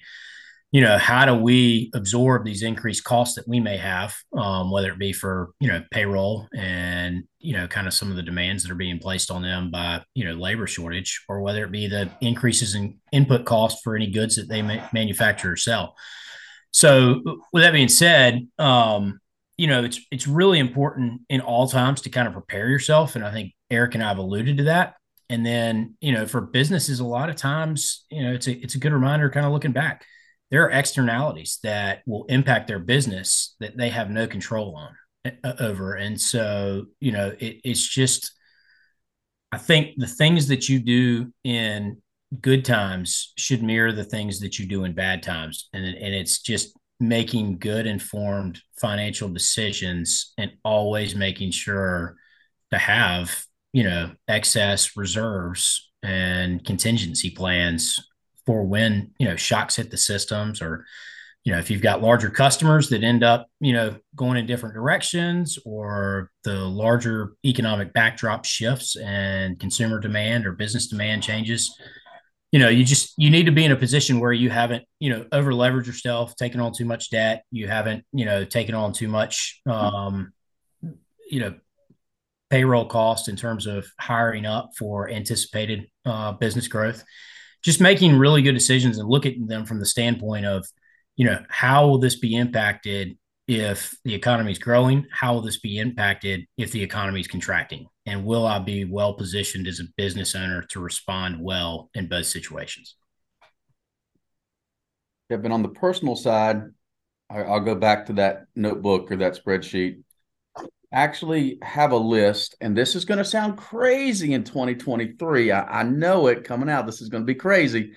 you 0.70 0.80
know 0.80 0.98
how 0.98 1.24
do 1.24 1.34
we 1.34 1.90
absorb 1.94 2.44
these 2.44 2.62
increased 2.62 3.04
costs 3.04 3.36
that 3.36 3.48
we 3.48 3.60
may 3.60 3.76
have 3.76 4.14
um, 4.36 4.70
whether 4.70 4.92
it 4.92 4.98
be 4.98 5.12
for 5.12 5.50
you 5.60 5.68
know 5.68 5.82
payroll 5.90 6.46
and 6.56 7.24
you 7.38 7.54
know 7.54 7.66
kind 7.66 7.86
of 7.86 7.94
some 7.94 8.10
of 8.10 8.16
the 8.16 8.22
demands 8.22 8.62
that 8.62 8.72
are 8.72 8.76
being 8.76 8.98
placed 8.98 9.30
on 9.30 9.42
them 9.42 9.70
by 9.70 10.02
you 10.14 10.24
know 10.24 10.32
labor 10.32 10.66
shortage 10.66 11.24
or 11.28 11.40
whether 11.40 11.64
it 11.64 11.72
be 11.72 11.86
the 11.86 12.10
increases 12.20 12.74
in 12.74 12.98
input 13.12 13.44
costs 13.44 13.80
for 13.82 13.96
any 13.96 14.10
goods 14.10 14.36
that 14.36 14.48
they 14.48 14.62
manufacture 14.92 15.52
or 15.52 15.56
sell 15.56 15.94
so 16.70 17.22
with 17.52 17.62
that 17.62 17.72
being 17.72 17.88
said 17.88 18.46
um, 18.58 19.20
you 19.58 19.66
know, 19.66 19.82
it's 19.82 20.00
it's 20.10 20.26
really 20.26 20.60
important 20.60 21.22
in 21.28 21.40
all 21.40 21.68
times 21.68 22.00
to 22.02 22.10
kind 22.10 22.28
of 22.28 22.32
prepare 22.32 22.68
yourself. 22.68 23.16
And 23.16 23.24
I 23.24 23.32
think 23.32 23.52
Eric 23.70 23.96
and 23.96 24.04
I 24.04 24.08
have 24.08 24.18
alluded 24.18 24.56
to 24.58 24.64
that. 24.64 24.94
And 25.28 25.44
then, 25.44 25.96
you 26.00 26.12
know, 26.12 26.26
for 26.26 26.40
businesses, 26.40 27.00
a 27.00 27.04
lot 27.04 27.28
of 27.28 27.36
times, 27.36 28.06
you 28.08 28.22
know, 28.22 28.32
it's 28.32 28.46
a 28.46 28.52
it's 28.52 28.76
a 28.76 28.78
good 28.78 28.92
reminder, 28.92 29.28
kind 29.28 29.44
of 29.44 29.52
looking 29.52 29.72
back. 29.72 30.06
There 30.50 30.64
are 30.64 30.70
externalities 30.70 31.58
that 31.62 32.02
will 32.06 32.24
impact 32.24 32.68
their 32.68 32.78
business 32.78 33.54
that 33.60 33.76
they 33.76 33.90
have 33.90 34.10
no 34.10 34.26
control 34.26 34.76
on 34.76 35.32
uh, 35.44 35.52
over. 35.60 35.94
And 35.94 36.20
so, 36.20 36.86
you 37.00 37.12
know, 37.12 37.34
it, 37.38 37.60
it's 37.64 37.86
just 37.86 38.32
I 39.52 39.58
think 39.58 39.94
the 39.96 40.06
things 40.06 40.48
that 40.48 40.68
you 40.68 40.78
do 40.78 41.32
in 41.42 41.98
good 42.40 42.64
times 42.64 43.32
should 43.38 43.62
mirror 43.62 43.92
the 43.92 44.04
things 44.04 44.40
that 44.40 44.58
you 44.58 44.66
do 44.66 44.84
in 44.84 44.92
bad 44.92 45.22
times. 45.22 45.68
And, 45.72 45.84
and 45.86 46.14
it's 46.14 46.40
just 46.42 46.76
making 47.00 47.58
good 47.58 47.86
informed 47.86 48.60
financial 48.80 49.28
decisions 49.28 50.32
and 50.36 50.52
always 50.64 51.14
making 51.14 51.52
sure 51.52 52.16
to 52.70 52.78
have 52.78 53.44
you 53.72 53.84
know 53.84 54.10
excess 54.26 54.96
reserves 54.96 55.90
and 56.02 56.64
contingency 56.64 57.30
plans 57.30 57.98
for 58.48 58.64
when 58.64 59.10
you 59.18 59.26
know 59.28 59.36
shocks 59.36 59.76
hit 59.76 59.90
the 59.90 59.98
systems 59.98 60.62
or 60.62 60.86
you 61.44 61.52
know 61.52 61.58
if 61.58 61.70
you've 61.70 61.82
got 61.82 62.00
larger 62.00 62.30
customers 62.30 62.88
that 62.88 63.04
end 63.04 63.22
up 63.22 63.46
you 63.60 63.74
know 63.74 63.94
going 64.16 64.38
in 64.38 64.46
different 64.46 64.74
directions 64.74 65.58
or 65.66 66.30
the 66.44 66.54
larger 66.54 67.34
economic 67.44 67.92
backdrop 67.92 68.46
shifts 68.46 68.96
and 68.96 69.60
consumer 69.60 70.00
demand 70.00 70.46
or 70.46 70.52
business 70.52 70.86
demand 70.86 71.22
changes 71.22 71.78
you 72.50 72.58
know, 72.58 72.70
you 72.70 72.82
just 72.82 73.12
you 73.18 73.28
need 73.28 73.44
to 73.44 73.52
be 73.52 73.66
in 73.66 73.72
a 73.72 73.76
position 73.76 74.20
where 74.20 74.32
you 74.32 74.48
haven't, 74.48 74.82
you 75.00 75.10
know, 75.10 75.26
over 75.32 75.52
leveraged 75.52 75.84
yourself, 75.84 76.34
taken 76.34 76.60
on 76.60 76.72
too 76.72 76.86
much 76.86 77.10
debt. 77.10 77.44
You 77.50 77.68
haven't, 77.68 78.06
you 78.14 78.24
know, 78.24 78.46
taken 78.46 78.74
on 78.74 78.94
too 78.94 79.06
much, 79.06 79.60
um, 79.66 80.32
you 81.30 81.40
know, 81.40 81.56
payroll 82.48 82.86
cost 82.86 83.28
in 83.28 83.36
terms 83.36 83.66
of 83.66 83.86
hiring 84.00 84.46
up 84.46 84.70
for 84.78 85.10
anticipated 85.10 85.88
uh, 86.06 86.32
business 86.32 86.68
growth. 86.68 87.04
Just 87.62 87.80
making 87.80 88.16
really 88.16 88.42
good 88.42 88.54
decisions 88.54 88.98
and 88.98 89.08
look 89.08 89.26
at 89.26 89.34
them 89.38 89.66
from 89.66 89.80
the 89.80 89.86
standpoint 89.86 90.46
of, 90.46 90.66
you 91.16 91.26
know, 91.26 91.42
how 91.48 91.88
will 91.88 91.98
this 91.98 92.16
be 92.16 92.36
impacted 92.36 93.18
if 93.48 93.96
the 94.04 94.14
economy 94.14 94.52
is 94.52 94.58
growing? 94.58 95.06
How 95.10 95.34
will 95.34 95.42
this 95.42 95.58
be 95.58 95.78
impacted 95.78 96.46
if 96.56 96.70
the 96.70 96.82
economy 96.82 97.20
is 97.20 97.26
contracting? 97.26 97.86
And 98.06 98.24
will 98.24 98.46
I 98.46 98.58
be 98.58 98.84
well 98.84 99.14
positioned 99.14 99.66
as 99.66 99.80
a 99.80 99.88
business 99.96 100.34
owner 100.34 100.62
to 100.70 100.80
respond 100.80 101.42
well 101.42 101.90
in 101.94 102.08
both 102.08 102.26
situations? 102.26 102.94
Yeah, 105.28 105.38
but 105.38 105.50
on 105.50 105.62
the 105.62 105.68
personal 105.68 106.16
side, 106.16 106.62
I'll 107.30 107.60
go 107.60 107.74
back 107.74 108.06
to 108.06 108.14
that 108.14 108.44
notebook 108.54 109.12
or 109.12 109.16
that 109.16 109.38
spreadsheet. 109.42 110.02
Actually, 110.92 111.58
have 111.62 111.92
a 111.92 111.96
list, 111.96 112.56
and 112.60 112.76
this 112.76 112.96
is 112.96 113.04
going 113.04 113.18
to 113.18 113.24
sound 113.24 113.58
crazy 113.58 114.32
in 114.32 114.44
2023. 114.44 115.50
I, 115.52 115.80
I 115.80 115.82
know 115.82 116.28
it 116.28 116.44
coming 116.44 116.70
out. 116.70 116.86
This 116.86 117.02
is 117.02 117.10
going 117.10 117.22
to 117.22 117.26
be 117.26 117.34
crazy. 117.34 117.92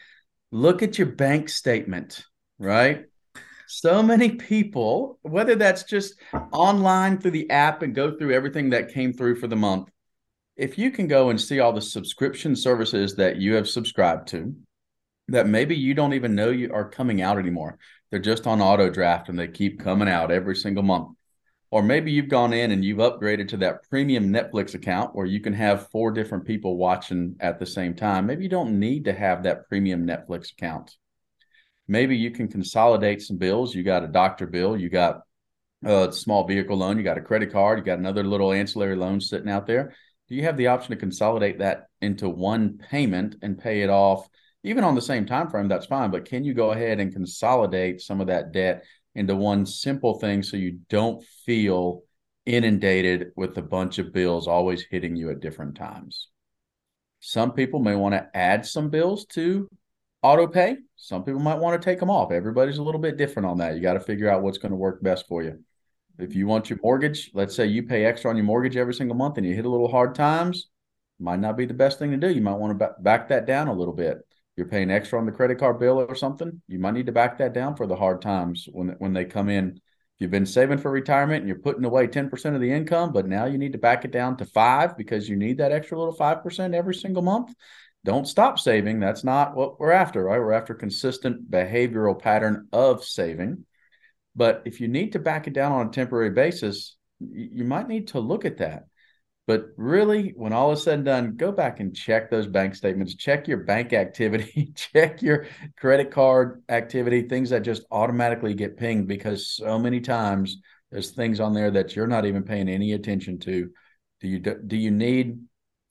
Look 0.51 0.83
at 0.83 0.98
your 0.98 1.07
bank 1.07 1.48
statement, 1.48 2.25
right? 2.60 3.05
so 3.71 4.03
many 4.03 4.31
people, 4.31 5.17
whether 5.21 5.55
that's 5.55 5.83
just 5.83 6.15
online 6.51 7.17
through 7.17 7.31
the 7.31 7.50
app 7.50 7.83
and 7.83 7.95
go 7.95 8.17
through 8.17 8.33
everything 8.33 8.71
that 8.71 8.93
came 8.93 9.13
through 9.13 9.36
for 9.38 9.48
the 9.48 9.55
month, 9.55 9.89
if 10.57 10.77
you 10.77 10.91
can 10.91 11.07
go 11.07 11.29
and 11.29 11.39
see 11.39 11.62
all 11.62 11.71
the 11.71 11.81
subscription 11.81 12.53
services 12.53 13.15
that 13.15 13.38
you 13.38 13.53
have 13.53 13.69
subscribed 13.69 14.27
to, 14.27 14.53
that 15.29 15.48
maybe 15.48 15.74
you 15.74 15.93
don't 15.93 16.13
even 16.13 16.36
know 16.36 16.50
you 16.50 16.74
are 16.74 16.89
coming 16.89 17.21
out 17.21 17.39
anymore. 17.39 17.77
They're 18.10 18.19
just 18.19 18.45
on 18.45 18.62
auto 18.62 18.89
draft 18.89 19.29
and 19.29 19.39
they 19.39 19.48
keep 19.48 19.79
coming 19.79 20.10
out 20.10 20.31
every 20.31 20.57
single 20.57 20.83
month. 20.83 21.15
Or 21.71 21.81
maybe 21.81 22.11
you've 22.11 22.27
gone 22.27 22.53
in 22.53 22.71
and 22.71 22.83
you've 22.83 22.99
upgraded 22.99 23.47
to 23.49 23.57
that 23.57 23.89
premium 23.89 24.31
Netflix 24.31 24.75
account 24.75 25.15
where 25.15 25.25
you 25.25 25.39
can 25.39 25.53
have 25.53 25.89
four 25.89 26.11
different 26.11 26.45
people 26.45 26.77
watching 26.77 27.35
at 27.39 27.59
the 27.59 27.65
same 27.65 27.95
time. 27.95 28.25
Maybe 28.25 28.43
you 28.43 28.49
don't 28.49 28.79
need 28.79 29.05
to 29.05 29.13
have 29.13 29.43
that 29.43 29.67
premium 29.69 30.05
Netflix 30.05 30.51
account 30.51 30.95
maybe 31.91 32.15
you 32.15 32.31
can 32.31 32.47
consolidate 32.47 33.21
some 33.21 33.37
bills. 33.37 33.75
You 33.75 33.83
got 33.83 34.03
a 34.03 34.07
doctor 34.07 34.47
bill, 34.47 34.77
you 34.77 34.89
got 34.89 35.23
a 35.83 36.11
small 36.11 36.47
vehicle 36.47 36.77
loan, 36.77 36.97
you 36.97 37.03
got 37.03 37.17
a 37.17 37.21
credit 37.21 37.51
card, 37.51 37.79
you 37.79 37.85
got 37.85 37.99
another 37.99 38.23
little 38.23 38.53
ancillary 38.53 38.95
loan 38.95 39.19
sitting 39.19 39.49
out 39.49 39.67
there. 39.67 39.93
Do 40.29 40.35
you 40.35 40.43
have 40.43 40.55
the 40.55 40.67
option 40.67 40.91
to 40.91 40.95
consolidate 40.95 41.59
that 41.59 41.87
into 42.01 42.29
one 42.29 42.77
payment 42.77 43.35
and 43.41 43.59
pay 43.59 43.81
it 43.81 43.89
off 43.89 44.27
even 44.63 44.85
on 44.85 44.95
the 44.95 45.01
same 45.01 45.25
time 45.25 45.49
frame? 45.49 45.67
That's 45.67 45.85
fine, 45.85 46.11
but 46.11 46.25
can 46.25 46.45
you 46.45 46.53
go 46.53 46.71
ahead 46.71 47.01
and 47.01 47.11
consolidate 47.11 47.99
some 47.99 48.21
of 48.21 48.27
that 48.27 48.53
debt 48.53 48.85
into 49.15 49.36
one 49.36 49.65
simple 49.65 50.20
thing 50.20 50.44
so 50.44 50.58
you 50.58 50.80
don't 50.89 51.24
feel 51.46 52.03
inundated 52.46 53.32
with 53.36 53.58
a 53.58 53.62
bunch 53.62 54.00
of 54.00 54.13
bills 54.13 54.48
always 54.48 54.84
hitting 54.89 55.15
you 55.15 55.30
at 55.30 55.39
different 55.39 55.75
times? 55.75 56.30
Some 57.20 57.51
people 57.51 57.80
may 57.80 57.96
want 57.96 58.13
to 58.13 58.27
add 58.36 58.65
some 58.65 58.89
bills 58.89 59.25
to 59.27 59.70
auto 60.24 60.48
pay. 60.48 60.77
Some 60.96 61.24
people 61.24 61.39
might 61.39 61.60
want 61.60 61.80
to 61.80 61.86
take 61.86 62.00
them 62.00 62.10
off. 62.10 62.32
Everybody's 62.32 62.77
a 62.77 62.84
little 62.84 63.01
bit 63.01 63.18
different 63.18 63.48
on 63.48 63.58
that. 63.60 63.75
You 63.75 63.82
got 63.82 63.94
to 63.94 64.00
figure 64.00 64.30
out 64.30 64.41
what's 64.41 64.58
going 64.58 64.72
to 64.72 64.77
work 64.77 65.01
best 65.03 65.27
for 65.27 65.44
you. 65.44 65.60
If 66.18 66.36
you 66.36 66.48
want 66.48 66.70
your 66.70 66.80
mortgage, 66.84 67.32
let's 67.34 67.56
say 67.56 67.65
you 67.65 67.84
pay 67.84 68.06
extra 68.06 68.30
on 68.30 68.38
your 68.38 68.46
mortgage 68.46 68.77
every 68.77 68.94
single 68.94 69.15
month 69.15 69.38
and 69.38 69.46
you 69.46 69.56
hit 69.56 69.65
a 69.65 69.70
little 69.70 69.88
hard 69.88 70.13
times, 70.15 70.68
might 71.20 71.39
not 71.39 71.58
be 71.58 71.65
the 71.65 71.74
best 71.74 72.00
thing 72.00 72.12
to 72.12 72.18
do. 72.18 72.30
You 72.30 72.41
might 72.41 72.58
want 72.58 72.77
to 72.77 72.96
back 73.00 73.30
that 73.30 73.46
down 73.46 73.68
a 73.68 73.74
little 73.74 73.94
bit. 73.94 74.18
You're 74.62 74.70
paying 74.70 74.91
extra 74.91 75.18
on 75.18 75.25
the 75.25 75.32
credit 75.32 75.58
card 75.58 75.80
bill 75.80 76.00
or 76.00 76.13
something, 76.13 76.62
you 76.68 76.77
might 76.77 76.94
need 76.94 77.08
to 77.08 77.12
back 77.12 77.39
that 77.39 77.51
down 77.51 77.75
for 77.75 77.88
the 77.88 77.96
hard 77.96 78.22
times 78.22 78.70
when 78.72 78.89
when 79.00 79.12
they 79.12 79.25
come 79.25 79.50
in. 79.50 79.70
If 79.70 79.82
you've 80.20 80.30
been 80.30 80.46
saving 80.46 80.77
for 80.77 80.91
retirement 80.91 81.39
and 81.39 81.48
you're 81.48 81.58
putting 81.58 81.84
away 81.84 82.06
10% 82.06 82.53
of 82.53 82.62
the 82.62 82.72
income, 82.72 83.12
but 83.12 83.27
now 83.27 83.46
you 83.46 83.58
need 83.58 83.72
to 83.72 83.80
back 83.80 84.06
it 84.06 84.12
down 84.12 84.38
to 84.38 84.46
5 84.46 84.96
because 84.96 85.27
you 85.27 85.36
need 85.36 85.58
that 85.58 85.72
extra 85.72 85.98
little 85.98 86.13
5% 86.13 86.75
every 86.75 86.94
single 86.94 87.24
month, 87.24 87.56
don't 88.06 88.27
stop 88.27 88.60
saving. 88.60 89.00
That's 89.00 89.24
not 89.24 89.56
what 89.56 89.80
we're 89.80 89.94
after, 89.94 90.25
right? 90.25 90.38
We're 90.38 90.51
after 90.51 90.75
consistent 90.75 91.50
behavioral 91.50 92.22
pattern 92.22 92.68
of 92.72 93.03
saving. 93.03 93.65
But 94.36 94.62
if 94.65 94.80
you 94.80 94.88
need 94.88 95.13
to 95.13 95.20
back 95.20 95.48
it 95.48 95.53
down 95.53 95.72
on 95.72 95.88
a 95.88 95.91
temporary 95.91 96.30
basis, 96.30 96.98
you 97.20 97.63
might 97.63 97.88
need 97.88 98.10
to 98.10 98.20
look 98.20 98.46
at 98.46 98.58
that. 98.58 98.86
But 99.48 99.69
really, 99.75 100.33
when 100.36 100.53
all 100.53 100.71
is 100.71 100.83
said 100.83 100.95
and 100.95 101.05
done, 101.05 101.36
go 101.36 101.51
back 101.51 101.79
and 101.79 101.95
check 101.95 102.29
those 102.29 102.48
bank 102.48 102.75
statements, 102.75 103.15
check 103.15 103.48
your 103.48 103.57
bank 103.57 103.91
activity, 103.93 104.71
check 104.75 105.21
your 105.21 105.48
credit 105.77 106.12
card 106.12 106.63
activity, 106.69 107.24
things 107.24 107.50
that 107.50 107.63
just 107.63 107.83
automatically 107.91 108.53
get 108.53 108.77
pinged 108.77 109.07
because 109.07 109.48
so 109.48 109.79
many 109.79 110.00
times 110.00 110.57
there's 110.91 111.12
things 111.12 111.39
on 111.39 111.53
there 111.53 111.71
that 111.71 111.95
you're 111.95 112.07
not 112.07 112.25
even 112.25 112.43
paying 112.43 112.69
any 112.69 112.93
attention 112.93 113.39
to. 113.39 113.69
Do 114.19 114.27
you 114.27 114.39
do 114.39 114.77
you 114.77 114.91
need 114.91 115.39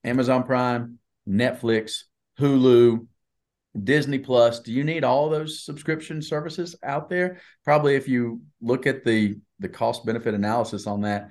Amazon 0.05 0.45
Prime? 0.45 0.99
Netflix, 1.29 2.05
Hulu, 2.39 3.07
Disney 3.83 4.19
Plus. 4.19 4.61
Do 4.61 4.73
you 4.73 4.85
need 4.85 5.05
all 5.05 5.29
those 5.29 5.65
subscription 5.65 6.23
services 6.23 6.77
out 6.83 7.09
there? 7.09 7.41
Probably 7.65 7.97
if 7.97 8.09
you 8.09 8.43
look 8.61 8.87
at 8.87 9.05
the 9.05 9.37
the 9.59 9.69
cost 9.69 10.07
benefit 10.07 10.35
analysis 10.35 10.87
on 10.87 11.03
that, 11.03 11.31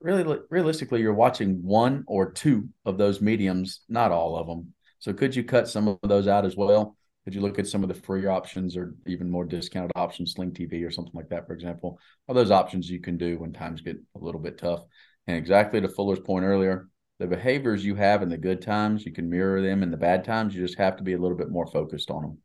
really 0.00 0.38
realistically 0.50 1.00
you're 1.00 1.14
watching 1.14 1.62
one 1.62 2.04
or 2.06 2.32
two 2.32 2.68
of 2.84 2.98
those 2.98 3.20
mediums, 3.20 3.80
not 3.88 4.10
all 4.10 4.36
of 4.36 4.46
them. 4.46 4.72
So 4.98 5.12
could 5.12 5.34
you 5.34 5.44
cut 5.44 5.68
some 5.68 5.88
of 5.88 5.98
those 6.02 6.28
out 6.28 6.44
as 6.44 6.56
well? 6.56 6.96
Could 7.24 7.34
you 7.34 7.40
look 7.42 7.58
at 7.58 7.66
some 7.66 7.82
of 7.82 7.88
the 7.88 7.94
free 7.94 8.26
options 8.26 8.76
or 8.76 8.94
even 9.06 9.30
more 9.30 9.44
discounted 9.44 9.92
options, 9.94 10.32
Sling 10.32 10.52
TV 10.52 10.86
or 10.86 10.90
something 10.90 11.14
like 11.14 11.28
that, 11.28 11.46
for 11.46 11.52
example? 11.52 11.98
are 12.28 12.34
those 12.34 12.50
options 12.50 12.88
you 12.88 13.00
can 13.00 13.16
do 13.16 13.38
when 13.38 13.52
times 13.52 13.82
get 13.82 13.96
a 14.14 14.18
little 14.18 14.40
bit 14.40 14.58
tough. 14.58 14.80
And 15.26 15.36
exactly 15.36 15.80
to 15.80 15.88
Fuller's 15.88 16.20
point 16.20 16.44
earlier, 16.44 16.88
the 17.18 17.26
behaviors 17.26 17.84
you 17.84 17.94
have 17.96 18.22
in 18.22 18.30
the 18.30 18.38
good 18.38 18.62
times, 18.62 19.04
you 19.04 19.12
can 19.12 19.28
mirror 19.28 19.60
them 19.60 19.82
in 19.82 19.90
the 19.90 19.96
bad 19.98 20.24
times. 20.24 20.54
You 20.54 20.62
just 20.62 20.78
have 20.78 20.96
to 20.96 21.02
be 21.02 21.12
a 21.12 21.18
little 21.18 21.36
bit 21.36 21.50
more 21.50 21.66
focused 21.66 22.10
on 22.10 22.22
them. 22.22 22.38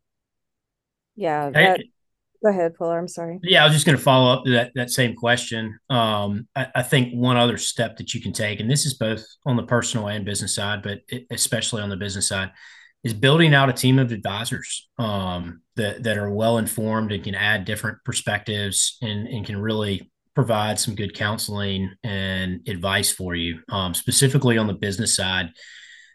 Yeah. 1.15 1.49
That, 1.49 1.79
go 2.43 2.49
ahead, 2.49 2.75
Fuller. 2.77 2.97
I'm 2.97 3.07
sorry. 3.07 3.39
Yeah, 3.43 3.63
I 3.63 3.65
was 3.65 3.73
just 3.73 3.85
going 3.85 3.97
to 3.97 4.03
follow 4.03 4.33
up 4.33 4.45
that 4.45 4.71
that 4.75 4.89
same 4.89 5.15
question. 5.15 5.77
Um, 5.89 6.47
I, 6.55 6.67
I, 6.75 6.83
think 6.83 7.13
one 7.13 7.37
other 7.37 7.57
step 7.57 7.97
that 7.97 8.13
you 8.13 8.21
can 8.21 8.33
take, 8.33 8.59
and 8.59 8.69
this 8.69 8.85
is 8.85 8.95
both 8.95 9.25
on 9.45 9.55
the 9.55 9.63
personal 9.63 10.07
and 10.07 10.25
business 10.25 10.55
side, 10.55 10.81
but 10.83 11.01
it, 11.07 11.25
especially 11.31 11.81
on 11.81 11.89
the 11.89 11.97
business 11.97 12.27
side, 12.27 12.51
is 13.03 13.13
building 13.13 13.53
out 13.53 13.69
a 13.69 13.73
team 13.73 13.99
of 13.99 14.11
advisors 14.11 14.89
um, 14.97 15.61
that 15.75 16.03
that 16.03 16.17
are 16.17 16.31
well 16.31 16.57
informed 16.57 17.11
and 17.11 17.23
can 17.23 17.35
add 17.35 17.65
different 17.65 17.97
perspectives 18.03 18.97
and, 19.01 19.27
and 19.27 19.45
can 19.45 19.57
really 19.57 20.09
provide 20.35 20.77
some 20.79 20.95
good 20.95 21.13
counseling 21.13 21.91
and 22.03 22.67
advice 22.67 23.11
for 23.11 23.35
you. 23.35 23.59
Um, 23.69 23.93
specifically 23.93 24.57
on 24.57 24.67
the 24.67 24.73
business 24.73 25.15
side, 25.15 25.49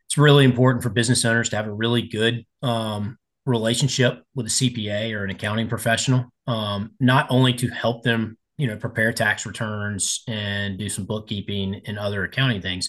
it's 0.07 0.19
really 0.19 0.45
important 0.45 0.83
for 0.83 0.91
business 0.91 1.25
owners 1.25 1.49
to 1.50 1.57
have 1.57 1.67
a 1.67 1.73
really 1.73 2.03
good 2.03 2.45
um, 2.62 3.17
relationship 3.50 4.23
with 4.35 4.47
a 4.47 4.50
CPA 4.50 5.12
or 5.14 5.25
an 5.25 5.30
accounting 5.30 5.69
professional, 5.69 6.26
um, 6.47 6.92
not 7.00 7.26
only 7.30 7.52
to 7.54 7.69
help 7.69 8.02
them, 8.02 8.38
you 8.57 8.66
know, 8.66 8.76
prepare 8.76 9.12
tax 9.12 9.45
returns 9.45 10.23
and 10.28 10.78
do 10.78 10.88
some 10.88 11.04
bookkeeping 11.04 11.83
and 11.87 11.99
other 11.99 12.25
accounting 12.25 12.62
things, 12.62 12.88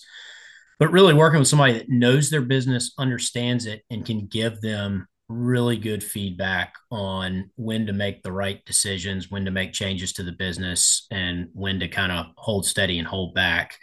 but 0.80 0.92
really 0.92 1.14
working 1.14 1.40
with 1.40 1.48
somebody 1.48 1.74
that 1.74 1.90
knows 1.90 2.30
their 2.30 2.42
business, 2.42 2.94
understands 2.98 3.66
it, 3.66 3.84
and 3.90 4.06
can 4.06 4.28
give 4.28 4.62
them 4.62 5.08
really 5.28 5.78
good 5.78 6.04
feedback 6.04 6.74
on 6.92 7.50
when 7.56 7.86
to 7.86 7.94
make 7.94 8.22
the 8.22 8.32
right 8.32 8.64
decisions, 8.66 9.32
when 9.32 9.46
to 9.46 9.52
make 9.52 9.74
changes 9.74 10.14
to 10.14 10.24
the 10.24 10.32
business, 10.32 11.08
and 11.12 11.48
when 11.54 11.80
to 11.80 11.88
kind 11.88 12.12
of 12.12 12.28
hold 12.36 12.66
steady 12.66 13.00
and 13.00 13.08
hold 13.08 13.34
back. 13.34 13.78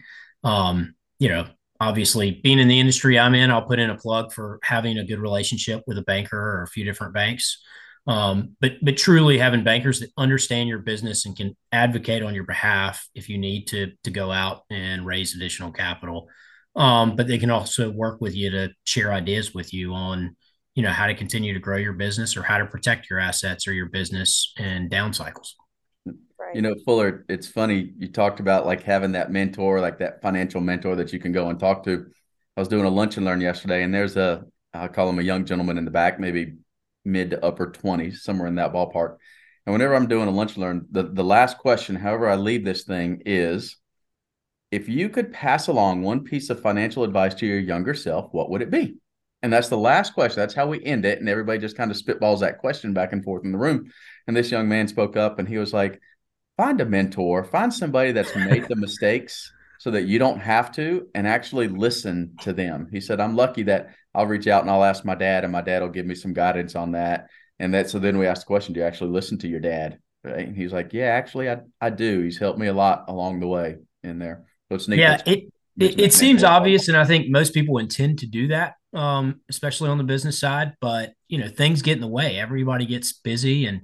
Um, 0.44 0.94
you 1.18 1.28
know, 1.28 1.46
obviously, 1.80 2.40
being 2.42 2.58
in 2.58 2.68
the 2.68 2.80
industry 2.80 3.18
I'm 3.18 3.34
in, 3.34 3.50
I'll 3.50 3.62
put 3.62 3.78
in 3.78 3.90
a 3.90 3.96
plug 3.96 4.32
for 4.32 4.58
having 4.62 4.98
a 4.98 5.04
good 5.04 5.18
relationship 5.18 5.82
with 5.86 5.98
a 5.98 6.02
banker 6.02 6.38
or 6.38 6.62
a 6.62 6.68
few 6.68 6.84
different 6.84 7.14
banks. 7.14 7.60
Um, 8.06 8.56
but 8.60 8.72
but 8.82 8.96
truly 8.96 9.36
having 9.36 9.64
bankers 9.64 10.00
that 10.00 10.10
understand 10.16 10.68
your 10.68 10.78
business 10.78 11.26
and 11.26 11.36
can 11.36 11.54
advocate 11.72 12.22
on 12.22 12.34
your 12.34 12.44
behalf 12.44 13.06
if 13.14 13.28
you 13.28 13.36
need 13.36 13.66
to 13.68 13.92
to 14.04 14.10
go 14.10 14.32
out 14.32 14.62
and 14.70 15.04
raise 15.04 15.34
additional 15.34 15.72
capital 15.72 16.28
um, 16.74 17.16
but 17.16 17.26
they 17.26 17.38
can 17.38 17.50
also 17.50 17.90
work 17.90 18.20
with 18.20 18.34
you 18.34 18.50
to 18.50 18.70
share 18.84 19.12
ideas 19.12 19.52
with 19.52 19.74
you 19.74 19.92
on 19.92 20.36
you 20.74 20.82
know 20.82 20.90
how 20.90 21.06
to 21.06 21.14
continue 21.14 21.52
to 21.52 21.60
grow 21.60 21.76
your 21.76 21.92
business 21.92 22.36
or 22.36 22.42
how 22.42 22.56
to 22.56 22.66
protect 22.66 23.10
your 23.10 23.18
assets 23.18 23.66
or 23.66 23.72
your 23.72 23.88
business 23.90 24.52
in 24.56 24.88
down 24.88 25.12
cycles 25.12 25.54
right. 26.48 26.56
you 26.56 26.62
know 26.62 26.74
fuller 26.84 27.24
it's 27.28 27.46
funny 27.46 27.92
you 27.98 28.08
talked 28.08 28.40
about 28.40 28.66
like 28.66 28.82
having 28.82 29.12
that 29.12 29.30
mentor 29.30 29.80
like 29.80 29.98
that 29.98 30.20
financial 30.22 30.60
mentor 30.60 30.96
that 30.96 31.12
you 31.12 31.18
can 31.18 31.32
go 31.32 31.48
and 31.48 31.60
talk 31.60 31.84
to 31.84 32.06
i 32.56 32.60
was 32.60 32.68
doing 32.68 32.84
a 32.84 32.90
lunch 32.90 33.16
and 33.16 33.26
learn 33.26 33.40
yesterday 33.40 33.82
and 33.82 33.94
there's 33.94 34.16
a 34.16 34.44
i 34.74 34.88
call 34.88 35.08
him 35.08 35.18
a 35.18 35.22
young 35.22 35.44
gentleman 35.44 35.78
in 35.78 35.84
the 35.84 35.90
back 35.90 36.18
maybe 36.18 36.54
mid 37.04 37.30
to 37.30 37.44
upper 37.44 37.70
20s 37.70 38.18
somewhere 38.18 38.48
in 38.48 38.56
that 38.56 38.72
ballpark 38.72 39.16
and 39.66 39.72
whenever 39.72 39.94
i'm 39.94 40.08
doing 40.08 40.28
a 40.28 40.32
lunch 40.32 40.54
and 40.54 40.62
learn 40.62 40.86
the, 40.90 41.04
the 41.04 41.24
last 41.24 41.58
question 41.58 41.94
however 41.96 42.28
i 42.28 42.34
leave 42.34 42.64
this 42.64 42.84
thing 42.84 43.22
is 43.24 43.76
if 44.70 44.88
you 44.88 45.08
could 45.08 45.32
pass 45.32 45.68
along 45.68 46.02
one 46.02 46.24
piece 46.24 46.50
of 46.50 46.60
financial 46.60 47.04
advice 47.04 47.34
to 47.34 47.46
your 47.46 47.58
younger 47.58 47.94
self, 47.94 48.32
what 48.32 48.50
would 48.50 48.62
it 48.62 48.70
be? 48.70 48.96
And 49.42 49.52
that's 49.52 49.68
the 49.68 49.78
last 49.78 50.14
question. 50.14 50.40
That's 50.40 50.54
how 50.54 50.66
we 50.66 50.84
end 50.84 51.04
it. 51.04 51.20
And 51.20 51.28
everybody 51.28 51.58
just 51.58 51.76
kind 51.76 51.90
of 51.90 51.96
spitballs 51.96 52.40
that 52.40 52.58
question 52.58 52.92
back 52.92 53.12
and 53.12 53.24
forth 53.24 53.44
in 53.44 53.52
the 53.52 53.58
room. 53.58 53.90
And 54.26 54.36
this 54.36 54.50
young 54.50 54.68
man 54.68 54.88
spoke 54.88 55.16
up 55.16 55.38
and 55.38 55.48
he 55.48 55.58
was 55.58 55.72
like, 55.72 56.00
find 56.58 56.80
a 56.82 56.84
mentor, 56.84 57.44
find 57.44 57.72
somebody 57.72 58.12
that's 58.12 58.36
made 58.36 58.66
the 58.68 58.76
mistakes 58.76 59.50
so 59.78 59.92
that 59.92 60.02
you 60.02 60.18
don't 60.18 60.40
have 60.40 60.72
to 60.72 61.06
and 61.14 61.26
actually 61.26 61.68
listen 61.68 62.34
to 62.42 62.52
them. 62.52 62.88
He 62.90 63.00
said, 63.00 63.20
I'm 63.20 63.36
lucky 63.36 63.62
that 63.62 63.94
I'll 64.14 64.26
reach 64.26 64.48
out 64.48 64.62
and 64.62 64.70
I'll 64.70 64.84
ask 64.84 65.04
my 65.04 65.14
dad, 65.14 65.44
and 65.44 65.52
my 65.52 65.62
dad 65.62 65.80
will 65.80 65.88
give 65.88 66.04
me 66.04 66.16
some 66.16 66.34
guidance 66.34 66.74
on 66.74 66.92
that. 66.92 67.28
And 67.60 67.72
that 67.74 67.88
so 67.88 67.98
then 67.98 68.18
we 68.18 68.26
asked 68.26 68.42
the 68.42 68.46
question, 68.46 68.74
do 68.74 68.80
you 68.80 68.86
actually 68.86 69.10
listen 69.10 69.38
to 69.38 69.48
your 69.48 69.60
dad? 69.60 70.00
Right. 70.24 70.48
And 70.48 70.56
he's 70.56 70.72
like, 70.72 70.92
Yeah, 70.92 71.06
actually 71.06 71.48
I, 71.48 71.58
I 71.80 71.90
do. 71.90 72.22
He's 72.22 72.38
helped 72.38 72.58
me 72.58 72.66
a 72.66 72.72
lot 72.72 73.04
along 73.06 73.38
the 73.38 73.46
way 73.46 73.76
in 74.02 74.18
there. 74.18 74.44
So 74.68 74.74
it's 74.74 74.88
neat. 74.88 74.98
Yeah, 74.98 75.22
it 75.24 75.52
it, 75.78 76.00
it 76.00 76.12
seems 76.12 76.42
obvious, 76.42 76.88
and 76.88 76.96
I 76.96 77.04
think 77.04 77.28
most 77.28 77.54
people 77.54 77.78
intend 77.78 78.18
to 78.18 78.26
do 78.26 78.48
that, 78.48 78.74
um, 78.92 79.42
especially 79.48 79.88
on 79.88 79.98
the 79.98 80.02
business 80.02 80.36
side. 80.36 80.74
But 80.80 81.12
you 81.28 81.38
know, 81.38 81.48
things 81.48 81.82
get 81.82 81.94
in 81.94 82.00
the 82.00 82.08
way. 82.08 82.36
Everybody 82.36 82.84
gets 82.84 83.12
busy, 83.12 83.66
and 83.66 83.82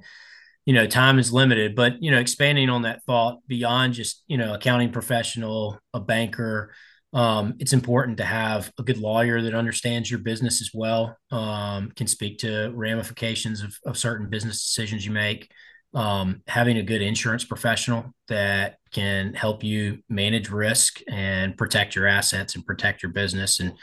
you 0.65 0.75
know, 0.75 0.87
time 0.87 1.19
is 1.19 1.33
limited. 1.33 1.75
But 1.75 2.03
you 2.03 2.11
know, 2.11 2.19
expanding 2.19 2.71
on 2.71 2.83
that 2.83 3.03
thought 3.05 3.39
beyond 3.47 3.95
just 3.95 4.25
you 4.27 4.39
know, 4.39 4.55
accounting 4.55 4.93
professional, 4.93 5.79
a 5.93 6.01
banker. 6.01 6.75
Um, 7.13 7.55
it's 7.61 7.73
important 7.73 8.17
to 8.17 8.25
have 8.25 8.73
a 8.77 8.83
good 8.83 8.99
lawyer 8.99 9.41
that 9.41 9.55
understands 9.55 10.11
your 10.11 10.19
business 10.19 10.61
as 10.61 10.71
well, 10.75 11.17
um, 11.31 11.93
can 11.95 12.09
speak 12.09 12.39
to 12.39 12.73
ramifications 12.75 13.63
of, 13.63 13.79
of 13.87 13.97
certain 13.97 14.29
business 14.29 14.65
decisions 14.65 15.07
you 15.07 15.13
make 15.13 15.49
um, 15.95 16.43
having 16.49 16.77
a 16.77 16.83
good 16.83 17.03
insurance 17.03 17.45
professional 17.45 18.13
that 18.29 18.79
can 18.93 19.33
help 19.33 19.63
you 19.63 20.01
manage 20.09 20.51
risk 20.51 21.01
and 21.09 21.57
protect 21.57 21.95
your 21.95 22.07
assets 22.07 22.57
and 22.57 22.67
protect 22.67 23.03
your 23.03 23.13
business 23.13 23.61
and 23.61 23.75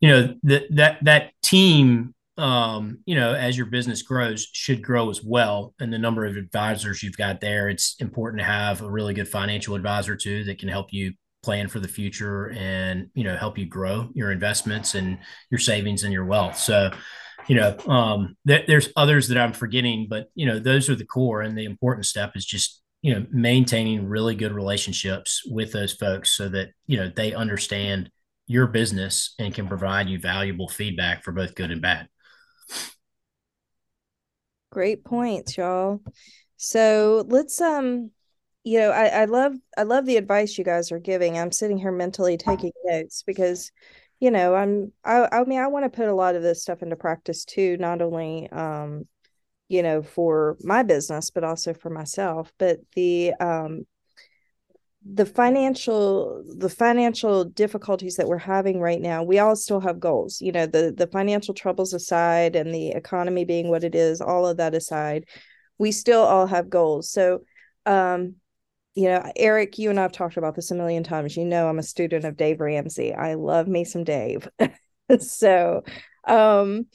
you 0.00 0.08
know 0.08 0.34
that 0.42 0.64
that 0.70 1.04
that 1.04 1.32
team 1.42 2.14
um, 2.38 2.98
you 3.04 3.14
know 3.14 3.34
as 3.34 3.56
your 3.56 3.66
business 3.66 4.02
grows 4.02 4.48
should 4.52 4.82
grow 4.82 5.10
as 5.10 5.22
well 5.22 5.74
and 5.80 5.92
the 5.92 5.98
number 5.98 6.24
of 6.24 6.36
advisors 6.36 7.02
you've 7.02 7.16
got 7.16 7.40
there 7.40 7.68
it's 7.68 7.96
important 8.00 8.40
to 8.40 8.46
have 8.46 8.80
a 8.80 8.90
really 8.90 9.14
good 9.14 9.28
financial 9.28 9.74
advisor 9.74 10.16
too 10.16 10.44
that 10.44 10.58
can 10.58 10.68
help 10.68 10.92
you 10.92 11.12
plan 11.42 11.68
for 11.68 11.80
the 11.80 11.88
future 11.88 12.50
and 12.52 13.08
you 13.14 13.24
know 13.24 13.36
help 13.36 13.58
you 13.58 13.66
grow 13.66 14.08
your 14.14 14.30
investments 14.30 14.94
and 14.94 15.18
your 15.50 15.58
savings 15.58 16.04
and 16.04 16.12
your 16.12 16.24
wealth 16.24 16.56
so 16.56 16.90
you 17.48 17.56
know, 17.56 17.76
um, 17.88 18.36
th- 18.46 18.66
there's 18.66 18.90
others 18.96 19.28
that 19.28 19.38
I'm 19.38 19.52
forgetting, 19.52 20.06
but 20.08 20.28
you 20.34 20.46
know, 20.46 20.58
those 20.58 20.88
are 20.88 20.94
the 20.94 21.04
core. 21.04 21.42
And 21.42 21.56
the 21.56 21.64
important 21.64 22.06
step 22.06 22.32
is 22.36 22.44
just 22.44 22.80
you 23.02 23.14
know 23.14 23.26
maintaining 23.30 24.06
really 24.06 24.34
good 24.34 24.52
relationships 24.52 25.42
with 25.46 25.72
those 25.72 25.92
folks 25.92 26.30
so 26.30 26.48
that 26.48 26.70
you 26.86 26.96
know 26.96 27.10
they 27.14 27.34
understand 27.34 28.10
your 28.46 28.66
business 28.66 29.34
and 29.38 29.54
can 29.54 29.66
provide 29.68 30.08
you 30.08 30.18
valuable 30.18 30.68
feedback 30.68 31.24
for 31.24 31.32
both 31.32 31.54
good 31.54 31.70
and 31.70 31.82
bad. 31.82 32.08
Great 34.72 35.04
points, 35.04 35.56
y'all. 35.56 36.00
So 36.56 37.24
let's 37.28 37.60
um 37.60 38.10
you 38.64 38.78
know, 38.78 38.90
I, 38.90 39.06
I 39.06 39.24
love 39.26 39.54
I 39.76 39.82
love 39.82 40.06
the 40.06 40.16
advice 40.16 40.56
you 40.56 40.64
guys 40.64 40.90
are 40.92 40.98
giving. 40.98 41.36
I'm 41.36 41.52
sitting 41.52 41.78
here 41.78 41.92
mentally 41.92 42.36
taking 42.36 42.72
notes 42.84 43.22
because 43.26 43.70
you 44.22 44.30
know 44.30 44.54
i'm 44.54 44.92
i, 45.04 45.26
I 45.32 45.44
mean 45.44 45.58
i 45.58 45.66
want 45.66 45.84
to 45.84 45.90
put 45.90 46.06
a 46.06 46.14
lot 46.14 46.36
of 46.36 46.42
this 46.42 46.62
stuff 46.62 46.80
into 46.80 46.94
practice 46.94 47.44
too 47.44 47.76
not 47.78 48.00
only 48.00 48.48
um 48.50 49.08
you 49.68 49.82
know 49.82 50.00
for 50.00 50.56
my 50.60 50.84
business 50.84 51.30
but 51.30 51.42
also 51.42 51.74
for 51.74 51.90
myself 51.90 52.52
but 52.56 52.78
the 52.94 53.34
um 53.40 53.84
the 55.04 55.26
financial 55.26 56.44
the 56.58 56.68
financial 56.68 57.44
difficulties 57.44 58.16
that 58.16 58.28
we're 58.28 58.38
having 58.38 58.80
right 58.80 59.00
now 59.00 59.22
we 59.22 59.38
all 59.40 59.56
still 59.56 59.80
have 59.80 59.98
goals 59.98 60.40
you 60.40 60.52
know 60.52 60.64
the 60.64 60.94
the 60.96 61.08
financial 61.08 61.54
troubles 61.54 61.92
aside 61.92 62.54
and 62.54 62.72
the 62.72 62.90
economy 62.90 63.44
being 63.44 63.68
what 63.68 63.82
it 63.82 63.94
is 63.94 64.20
all 64.20 64.46
of 64.46 64.58
that 64.58 64.74
aside 64.74 65.24
we 65.78 65.90
still 65.90 66.22
all 66.22 66.46
have 66.46 66.70
goals 66.70 67.10
so 67.10 67.42
um 67.84 68.36
you 68.94 69.08
know, 69.08 69.22
Eric, 69.36 69.78
you 69.78 69.90
and 69.90 69.98
I've 69.98 70.12
talked 70.12 70.36
about 70.36 70.54
this 70.54 70.70
a 70.70 70.74
million 70.74 71.02
times. 71.02 71.36
You 71.36 71.44
know, 71.44 71.68
I'm 71.68 71.78
a 71.78 71.82
student 71.82 72.24
of 72.24 72.36
Dave 72.36 72.60
Ramsey. 72.60 73.14
I 73.14 73.34
love 73.34 73.66
me 73.66 73.84
some 73.84 74.04
Dave. 74.04 74.48
so, 75.18 75.82
um, 76.26 76.86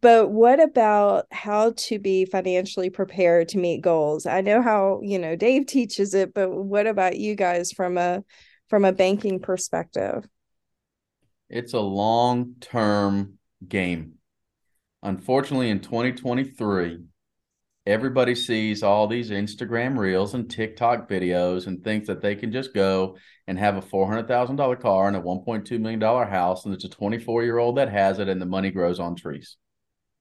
but 0.00 0.30
what 0.30 0.62
about 0.62 1.26
how 1.30 1.72
to 1.76 1.98
be 1.98 2.24
financially 2.24 2.88
prepared 2.88 3.48
to 3.48 3.58
meet 3.58 3.82
goals? 3.82 4.24
I 4.24 4.40
know 4.40 4.62
how, 4.62 5.00
you 5.02 5.18
know, 5.18 5.36
Dave 5.36 5.66
teaches 5.66 6.14
it, 6.14 6.32
but 6.32 6.50
what 6.50 6.86
about 6.86 7.18
you 7.18 7.34
guys 7.34 7.72
from 7.72 7.98
a 7.98 8.24
from 8.68 8.86
a 8.86 8.92
banking 8.92 9.38
perspective? 9.38 10.26
It's 11.50 11.74
a 11.74 11.80
long-term 11.80 13.34
game. 13.68 14.14
Unfortunately, 15.02 15.68
in 15.68 15.80
2023, 15.80 17.00
everybody 17.84 18.34
sees 18.34 18.82
all 18.82 19.06
these 19.06 19.30
Instagram 19.30 19.98
reels 19.98 20.32
and 20.32 20.50
TikTok 20.50 21.06
videos 21.06 21.66
and 21.66 21.84
thinks 21.84 22.06
that 22.06 22.22
they 22.22 22.34
can 22.34 22.50
just 22.50 22.72
go 22.72 23.18
and 23.46 23.58
have 23.58 23.76
a 23.76 23.82
$400,000 23.82 24.80
car 24.80 25.08
and 25.08 25.16
a 25.16 25.20
$1.2 25.20 25.78
million 25.78 26.00
house. 26.00 26.64
And 26.64 26.72
it's 26.72 26.84
a 26.84 26.88
24 26.88 27.44
year 27.44 27.58
old 27.58 27.76
that 27.76 27.90
has 27.90 28.20
it 28.20 28.28
and 28.30 28.40
the 28.40 28.46
money 28.46 28.70
grows 28.70 28.98
on 28.98 29.16
trees. 29.16 29.58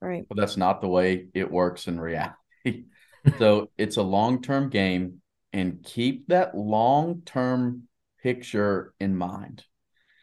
Right. 0.02 0.26
But 0.28 0.38
that's 0.38 0.58
not 0.58 0.82
the 0.82 0.88
way 0.88 1.28
it 1.34 1.50
works 1.50 1.88
in 1.88 2.00
reality. 2.00 2.36
so 3.40 3.70
it's 3.78 3.98
a 3.98 4.02
long 4.02 4.42
term 4.42 4.70
game 4.70 5.22
and 5.54 5.84
keep 5.84 6.28
that 6.28 6.56
long 6.56 7.22
term 7.26 7.84
picture 8.22 8.94
in 9.00 9.16
mind. 9.16 9.64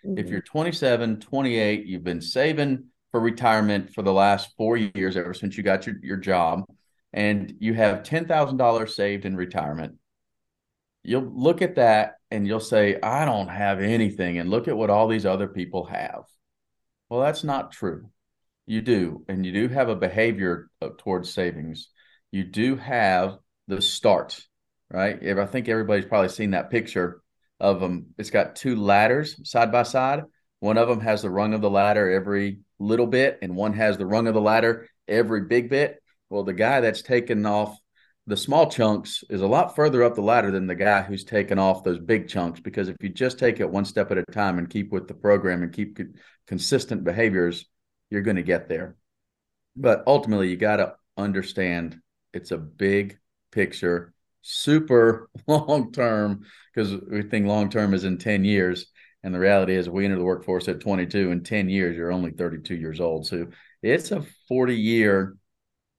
Mm-hmm. 0.05 0.19
If 0.19 0.29
you're 0.29 0.41
27, 0.41 1.21
28, 1.21 1.87
you've 1.87 2.05
been 2.05 2.21
saving 2.21 2.85
for 3.11 3.21
retirement 3.21 3.95
for 3.95 4.03
the 4.03 4.13
last 4.13 4.55
four 4.57 4.77
years, 4.77 5.17
ever 5.17 5.35
since 5.35 5.57
you 5.57 5.63
got 5.63 5.87
your, 5.87 5.97
your 6.03 6.17
job, 6.17 6.65
and 7.13 7.55
you 7.59 7.75
have 7.75 8.03
$10,000 8.03 8.91
saved 8.91 9.25
in 9.25 9.37
retirement, 9.37 9.97
you'll 11.03 11.23
look 11.23 11.63
at 11.63 11.77
that 11.77 12.17
and 12.31 12.47
you'll 12.47 12.61
say, 12.61 12.99
I 13.01 13.25
don't 13.25 13.49
have 13.49 13.81
anything. 13.81 14.39
And 14.39 14.51
look 14.51 14.69
at 14.69 14.77
what 14.77 14.91
all 14.91 15.09
these 15.09 15.25
other 15.27 15.49
people 15.49 15.87
have. 15.87 16.25
Well, 17.09 17.21
that's 17.21 17.45
not 17.45 17.73
true. 17.73 18.11
You 18.69 18.83
do. 18.83 19.25
And 19.29 19.47
you 19.47 19.53
do 19.53 19.69
have 19.69 19.89
a 19.89 19.97
behavior 19.97 20.69
uh, 20.83 20.91
towards 20.99 21.33
savings. 21.33 21.89
You 22.31 22.45
do 22.45 22.77
have 22.77 23.39
the 23.67 23.81
start, 23.81 24.39
right? 24.91 25.19
If 25.23 25.39
I 25.39 25.47
think 25.47 25.69
everybody's 25.69 26.05
probably 26.05 26.29
seen 26.29 26.51
that 26.51 26.71
picture 26.71 27.23
of 27.59 27.81
them. 27.81 28.09
It's 28.19 28.29
got 28.29 28.57
two 28.57 28.77
ladders 28.77 29.49
side 29.49 29.73
by 29.73 29.85
side. 29.85 30.25
One 30.61 30.77
of 30.77 30.87
them 30.87 31.01
has 31.01 31.23
the 31.23 31.31
rung 31.31 31.55
of 31.55 31.63
the 31.63 31.71
ladder 31.71 32.11
every 32.11 32.59
little 32.79 33.07
bit, 33.07 33.39
and 33.41 33.57
one 33.57 33.73
has 33.73 33.97
the 33.97 34.05
rung 34.05 34.27
of 34.27 34.35
the 34.35 34.41
ladder 34.41 34.87
every 35.09 35.47
big 35.47 35.71
bit. 35.71 36.03
Well, 36.29 36.45
the 36.45 36.53
guy 36.53 36.81
that's 36.83 37.01
taken 37.01 37.47
off 37.47 37.75
the 38.27 38.37
small 38.37 38.71
chunks 38.71 39.25
is 39.31 39.41
a 39.41 39.47
lot 39.47 39.77
further 39.77 40.03
up 40.05 40.15
the 40.15 40.21
ladder 40.21 40.51
than 40.51 40.67
the 40.67 40.75
guy 40.75 41.01
who's 41.01 41.25
taken 41.25 41.59
off 41.59 41.85
those 41.85 41.99
big 41.99 42.29
chunks. 42.29 42.61
Because 42.61 42.91
if 42.91 42.97
you 43.01 43.09
just 43.09 43.39
take 43.39 43.61
it 43.61 43.71
one 43.71 43.87
step 43.87 44.11
at 44.11 44.19
a 44.19 44.25
time 44.25 44.59
and 44.59 44.69
keep 44.69 44.93
with 44.93 45.09
the 45.09 45.15
program 45.15 45.63
and 45.63 45.73
keep 45.73 45.99
consistent 46.47 47.03
behaviors, 47.03 47.65
you're 48.11 48.23
going 48.23 48.37
to 48.37 48.43
get 48.43 48.69
there. 48.69 48.97
But 49.77 50.03
ultimately, 50.07 50.49
you 50.49 50.57
got 50.57 50.77
to 50.77 50.95
understand 51.17 52.01
it's 52.33 52.51
a 52.51 52.59
big 52.59 53.19
picture, 53.53 54.13
super 54.43 55.29
long 55.47 55.93
term, 55.93 56.45
because 56.75 56.97
we 57.11 57.23
think 57.23 57.47
long 57.47 57.71
term 57.71 57.95
is 57.95 58.05
in 58.05 58.19
10 58.19 58.45
years. 58.45 58.87
And 59.23 59.35
the 59.35 59.39
reality 59.39 59.75
is, 59.75 59.89
we 59.89 60.05
enter 60.05 60.17
the 60.17 60.25
workforce 60.25 60.69
at 60.69 60.81
22. 60.81 61.31
In 61.31 61.43
10 61.43 61.69
years, 61.69 61.97
you're 61.97 62.13
only 62.13 62.31
32 62.31 62.75
years 62.75 63.01
old. 63.01 63.27
So 63.27 63.49
it's 63.83 64.11
a 64.13 64.25
40 64.49 64.75
year 64.75 65.37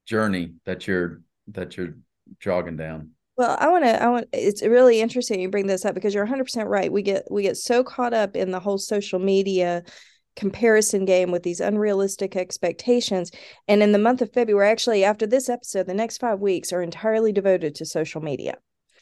journey 0.05 0.53
that 0.65 0.87
you're 0.87 1.21
that 1.49 1.77
you're 1.77 1.95
jogging 2.39 2.77
down. 2.77 3.11
Well, 3.37 3.55
I 3.59 3.69
want 3.69 3.85
to. 3.85 4.03
I 4.03 4.07
want. 4.09 4.27
It's 4.33 4.61
really 4.61 4.99
interesting 4.99 5.39
you 5.39 5.49
bring 5.49 5.67
this 5.67 5.85
up 5.85 5.95
because 5.95 6.13
you're 6.13 6.23
100 6.23 6.43
percent 6.43 6.67
right. 6.67 6.91
We 6.91 7.01
get 7.01 7.23
we 7.31 7.43
get 7.43 7.55
so 7.55 7.83
caught 7.83 8.13
up 8.13 8.35
in 8.35 8.51
the 8.51 8.59
whole 8.59 8.77
social 8.77 9.19
media 9.19 9.83
comparison 10.35 11.05
game 11.05 11.31
with 11.31 11.43
these 11.43 11.59
unrealistic 11.59 12.35
expectations. 12.35 13.31
And 13.67 13.83
in 13.83 13.91
the 13.91 13.99
month 13.99 14.21
of 14.21 14.31
February, 14.31 14.69
actually, 14.69 15.03
after 15.03 15.27
this 15.27 15.49
episode, 15.49 15.87
the 15.87 15.93
next 15.93 16.19
five 16.19 16.39
weeks 16.39 16.71
are 16.71 16.81
entirely 16.81 17.31
devoted 17.31 17.75
to 17.75 17.85
social 17.85 18.21
media. 18.21 18.57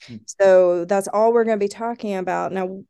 Hmm. 0.07 0.17
So 0.25 0.85
that's 0.85 1.07
all 1.07 1.33
we're 1.33 1.43
going 1.43 1.59
to 1.59 1.63
be 1.63 1.67
talking 1.69 2.15
about. 2.15 2.51
Now, 2.51 2.81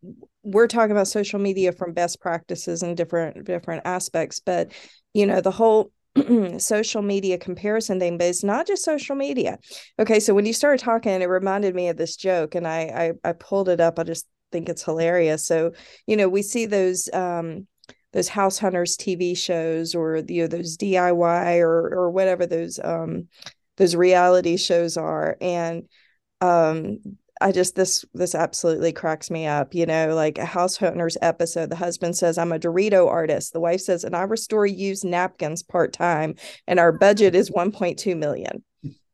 we're 0.43 0.67
talking 0.67 0.91
about 0.91 1.07
social 1.07 1.39
media 1.39 1.71
from 1.71 1.93
best 1.93 2.21
practices 2.21 2.83
and 2.83 2.95
different 2.95 3.45
different 3.45 3.83
aspects, 3.85 4.39
but 4.39 4.71
you 5.13 5.25
know, 5.25 5.41
the 5.41 5.51
whole 5.51 5.91
social 6.57 7.01
media 7.01 7.37
comparison 7.37 7.99
thing, 7.99 8.17
but 8.17 8.27
it's 8.27 8.43
not 8.43 8.67
just 8.67 8.83
social 8.83 9.15
media. 9.15 9.57
Okay, 9.99 10.19
so 10.19 10.33
when 10.33 10.45
you 10.45 10.53
started 10.53 10.83
talking, 10.83 11.21
it 11.21 11.25
reminded 11.25 11.75
me 11.75 11.89
of 11.89 11.97
this 11.97 12.15
joke, 12.15 12.55
and 12.55 12.67
I 12.67 13.11
I, 13.23 13.29
I 13.29 13.33
pulled 13.33 13.69
it 13.69 13.81
up. 13.81 13.99
I 13.99 14.03
just 14.03 14.27
think 14.51 14.69
it's 14.69 14.83
hilarious. 14.83 15.45
So 15.45 15.73
you 16.05 16.17
know, 16.17 16.29
we 16.29 16.41
see 16.41 16.65
those 16.65 17.09
um, 17.13 17.67
those 18.13 18.27
house 18.27 18.57
hunters 18.57 18.97
TV 18.97 19.35
shows 19.35 19.95
or 19.95 20.17
you 20.27 20.43
know 20.43 20.47
those 20.47 20.77
DIY 20.77 21.59
or 21.59 21.93
or 21.93 22.11
whatever 22.11 22.45
those 22.45 22.79
um 22.83 23.27
those 23.77 23.95
reality 23.95 24.57
shows 24.57 24.97
are 24.97 25.37
and 25.41 25.87
um 26.41 26.99
I 27.39 27.51
just 27.51 27.75
this 27.75 28.05
this 28.13 28.35
absolutely 28.35 28.91
cracks 28.91 29.29
me 29.29 29.45
up. 29.45 29.73
You 29.73 29.85
know, 29.85 30.15
like 30.15 30.37
a 30.37 30.45
house 30.45 30.77
hunters 30.77 31.17
episode, 31.21 31.69
the 31.69 31.75
husband 31.75 32.15
says, 32.17 32.37
I'm 32.37 32.51
a 32.51 32.59
Dorito 32.59 33.07
artist. 33.07 33.53
The 33.53 33.59
wife 33.59 33.81
says, 33.81 34.03
and 34.03 34.15
I 34.15 34.23
restore 34.23 34.65
used 34.65 35.05
napkins 35.05 35.63
part-time, 35.63 36.35
and 36.67 36.79
our 36.79 36.91
budget 36.91 37.35
is 37.35 37.51
1.2 37.51 38.17
million. 38.17 38.63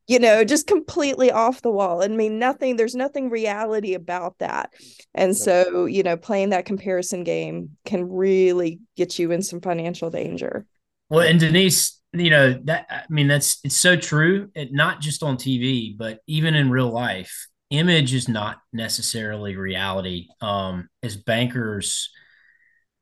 You 0.07 0.19
know, 0.19 0.43
just 0.43 0.67
completely 0.67 1.31
off 1.31 1.61
the 1.61 1.71
wall. 1.71 2.03
I 2.03 2.09
mean, 2.09 2.37
nothing, 2.37 2.75
there's 2.75 2.95
nothing 2.95 3.29
reality 3.29 3.93
about 3.93 4.37
that. 4.39 4.73
And 5.15 5.35
so, 5.35 5.85
you 5.85 6.03
know, 6.03 6.17
playing 6.17 6.49
that 6.49 6.65
comparison 6.65 7.23
game 7.23 7.77
can 7.85 8.09
really 8.09 8.81
get 8.97 9.17
you 9.17 9.31
in 9.31 9.41
some 9.41 9.61
financial 9.61 10.09
danger. 10.09 10.65
Well, 11.09 11.25
and 11.25 11.39
Denise, 11.39 12.01
you 12.11 12.29
know, 12.29 12.59
that 12.65 12.87
I 12.89 13.03
mean, 13.09 13.27
that's 13.27 13.59
it's 13.63 13.77
so 13.77 13.95
true. 13.95 14.49
It 14.55 14.73
not 14.73 14.99
just 14.99 15.23
on 15.23 15.37
TV, 15.37 15.97
but 15.97 16.19
even 16.27 16.53
in 16.53 16.69
real 16.69 16.89
life 16.89 17.47
image 17.73 18.13
is 18.13 18.29
not 18.29 18.59
necessarily 18.71 19.55
reality. 19.55 20.27
Um, 20.41 20.89
as 21.01 21.17
bankers, 21.17 22.09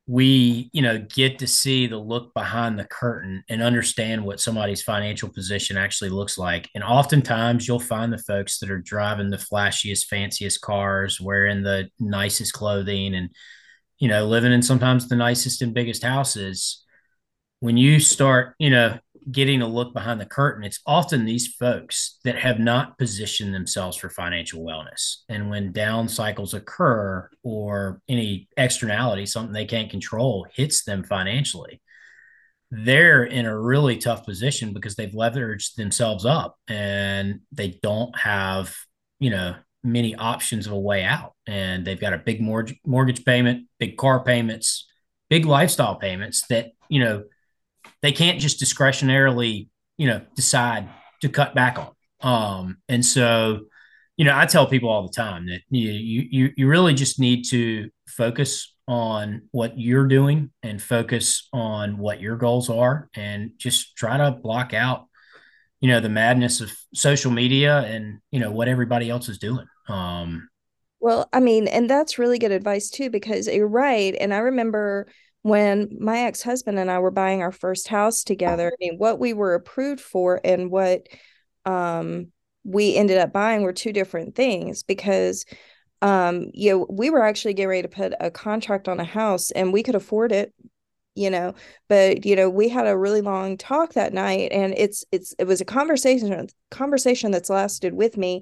we 0.08 0.70
you 0.74 0.82
know 0.82 0.98
get 1.14 1.40
to 1.40 1.48
see 1.48 1.86
the 1.88 1.98
look 1.98 2.34
behind 2.34 2.78
the 2.78 2.86
curtain 2.86 3.44
and 3.50 3.62
understand 3.62 4.24
what 4.24 4.40
somebody's 4.40 4.82
financial 4.82 5.30
position 5.30 5.78
actually 5.78 6.10
looks 6.10 6.38
like. 6.38 6.70
And 6.74 6.84
oftentimes 6.84 7.68
you'll 7.68 7.80
find 7.80 8.12
the 8.12 8.18
folks 8.18 8.60
that 8.60 8.72
are 8.72 8.80
driving 8.82 9.30
the 9.30 9.38
flashiest 9.38 10.08
fanciest 10.08 10.62
cars 10.62 11.22
wearing 11.22 11.64
the 11.64 11.90
nicest 12.00 12.54
clothing 12.54 13.14
and 13.14 13.30
you 14.00 14.08
know 14.08 14.26
living 14.26 14.52
in 14.52 14.64
sometimes 14.64 15.08
the 15.08 15.16
nicest 15.16 15.62
and 15.62 15.74
biggest 15.74 16.04
houses. 16.04 16.84
When 17.60 17.78
you 17.78 18.00
start 18.00 18.56
you 18.58 18.72
know 18.72 18.98
getting 19.30 19.62
a 19.62 19.68
look 19.68 19.94
behind 19.94 20.20
the 20.20 20.26
curtain, 20.26 20.64
it's 20.64 20.80
often 20.86 21.26
these 21.26 21.48
folks 21.48 22.18
that 22.24 22.38
have 22.38 22.60
not 22.60 22.98
positioned 22.98 23.54
themselves 23.54 23.98
for 23.98 24.10
financial 24.10 24.64
wellness. 24.64 25.18
And 25.30 25.50
when 25.50 25.72
down 25.72 26.08
cycles 26.08 26.54
occur 26.54 27.30
or 27.44 28.02
any 28.08 28.48
externality, 28.58 29.26
something 29.26 29.54
they 29.54 29.66
can't 29.66 29.92
control, 29.92 30.48
hits 30.54 30.84
them 30.84 31.04
financially, 31.04 31.82
they're 32.72 33.24
in 33.24 33.46
a 33.46 33.60
really 33.60 33.98
tough 33.98 34.26
position 34.26 34.74
because 34.74 34.96
they've 34.96 35.12
leveraged 35.12 35.76
themselves 35.76 36.26
up 36.26 36.58
and 36.68 37.42
they 37.52 37.78
don't 37.84 38.18
have, 38.18 38.74
you 39.20 39.30
know, 39.30 39.56
many 39.84 40.16
options 40.16 40.68
of 40.68 40.74
a 40.74 40.80
way 40.80 41.04
out. 41.04 41.34
And 41.46 41.86
they've 41.86 42.00
got 42.00 42.14
a 42.14 42.18
big 42.18 42.42
mortgage 42.42 43.26
payment, 43.26 43.68
big 43.78 43.98
car 43.98 44.24
payments, 44.24 44.88
big 45.30 45.46
lifestyle 45.46 45.96
payments 45.96 46.48
that, 46.48 46.72
you 46.88 47.04
know, 47.04 47.24
they 48.02 48.12
can't 48.12 48.40
just 48.40 48.60
discretionarily, 48.60 49.70
you 49.98 50.08
know, 50.08 50.22
decide 50.36 50.90
to 51.22 51.30
cut 51.30 51.56
back 51.56 51.78
on. 51.78 51.92
Um, 52.22 52.78
and 52.88 53.06
so, 53.06 53.62
you 54.18 54.26
know, 54.26 54.38
I 54.38 54.46
tell 54.46 54.68
people 54.68 54.90
all 54.90 55.04
the 55.04 55.14
time 55.14 55.48
that 55.48 55.62
you 55.70 55.92
you 55.92 56.54
you 56.56 56.68
really 56.68 56.94
just 56.94 57.20
need 57.20 57.44
to 57.50 57.90
focus 58.08 58.74
on 58.88 59.44
what 59.52 59.80
you're 59.80 60.08
doing 60.08 60.52
and 60.64 60.82
focus 60.82 61.48
on 61.54 61.98
what 61.98 62.20
your 62.20 62.36
goals 62.36 62.70
are 62.70 63.10
and 63.16 63.52
just 63.58 63.96
try 63.96 64.18
to 64.18 64.32
block 64.32 64.74
out 64.74 65.08
you 65.80 65.88
know 65.90 66.00
the 66.00 66.10
madness 66.10 66.62
of 66.62 66.72
social 66.94 67.32
media 67.32 67.80
and 67.80 68.20
you 68.32 68.40
know 68.40 68.52
what 68.52 68.68
everybody 68.68 69.10
else 69.10 69.30
is 69.30 69.40
doing 69.40 69.66
um 69.88 70.48
well 71.00 71.28
i 71.34 71.40
mean 71.40 71.68
and 71.68 71.90
that's 71.90 72.20
really 72.20 72.40
good 72.40 72.52
advice 72.52 72.90
too 72.90 73.10
because 73.10 73.48
you're 73.48 73.68
right 73.68 74.16
and 74.20 74.34
i 74.34 74.38
remember 74.38 75.08
when 75.44 75.98
my 76.00 76.20
ex-husband 76.22 76.78
and 76.78 76.92
I 76.92 77.00
were 77.00 77.12
buying 77.12 77.42
our 77.42 77.52
first 77.52 77.88
house 77.88 78.24
together, 78.24 78.68
I 78.68 78.76
mean, 78.80 78.98
what 78.98 79.20
we 79.20 79.34
were 79.34 79.56
approved 79.56 80.02
for 80.02 80.40
and 80.44 80.70
what 80.70 81.08
um, 81.66 82.28
we 82.64 82.96
ended 82.96 83.18
up 83.18 83.34
buying 83.34 83.64
were 83.64 83.74
two 83.74 83.94
different 83.94 84.36
things 84.36 84.84
because 84.84 85.46
um, 86.02 86.48
you 86.54 86.72
know, 86.72 86.88
we 86.90 87.10
were 87.10 87.24
actually 87.24 87.54
getting 87.54 87.70
ready 87.70 87.82
to 87.84 87.88
put 87.88 88.14
a 88.20 88.32
contract 88.32 88.88
on 88.88 89.00
a 89.00 89.04
house 89.04 89.52
and 89.52 89.72
we 89.72 89.84
could 89.84 89.96
afford 89.96 90.32
it, 90.32 90.52
you 91.14 91.30
know, 91.30 91.54
but 91.88 92.26
you 92.26 92.36
know, 92.36 92.50
we 92.50 92.70
had 92.70 92.88
a 92.88 92.98
really 92.98 93.22
long 93.22 93.56
talk 93.56 93.94
that 93.94 94.14
night 94.14 94.52
and 94.52 94.74
it's 94.78 95.06
it's 95.12 95.36
it 95.38 95.46
was 95.46 95.62
a 95.62 95.66
conversation 95.66 96.48
conversation 96.72 97.30
that's 97.30 97.52
lasted 97.52 97.94
with 97.94 98.18
me 98.18 98.42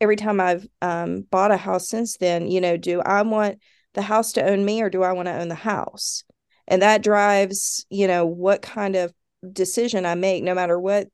every 0.00 0.16
time 0.16 0.40
I've 0.40 0.66
um, 0.82 1.22
bought 1.30 1.52
a 1.52 1.56
house 1.56 1.88
since 1.88 2.16
then, 2.18 2.50
you 2.50 2.60
know, 2.60 2.76
do 2.76 3.00
I 3.00 3.22
want 3.22 3.58
the 3.94 4.02
house 4.02 4.32
to 4.32 4.44
own 4.46 4.64
me 4.64 4.82
or 4.82 4.90
do 4.90 5.02
I 5.02 5.12
want 5.12 5.26
to 5.26 5.38
own 5.38 5.48
the 5.48 5.54
house? 5.54 6.24
And 6.70 6.80
that 6.80 7.02
drives 7.02 7.84
you 7.90 8.06
know 8.06 8.24
what 8.24 8.62
kind 8.62 8.96
of 8.96 9.12
decision 9.52 10.06
i 10.06 10.14
make 10.14 10.42
no 10.42 10.54
matter 10.54 10.78
what 10.78 11.08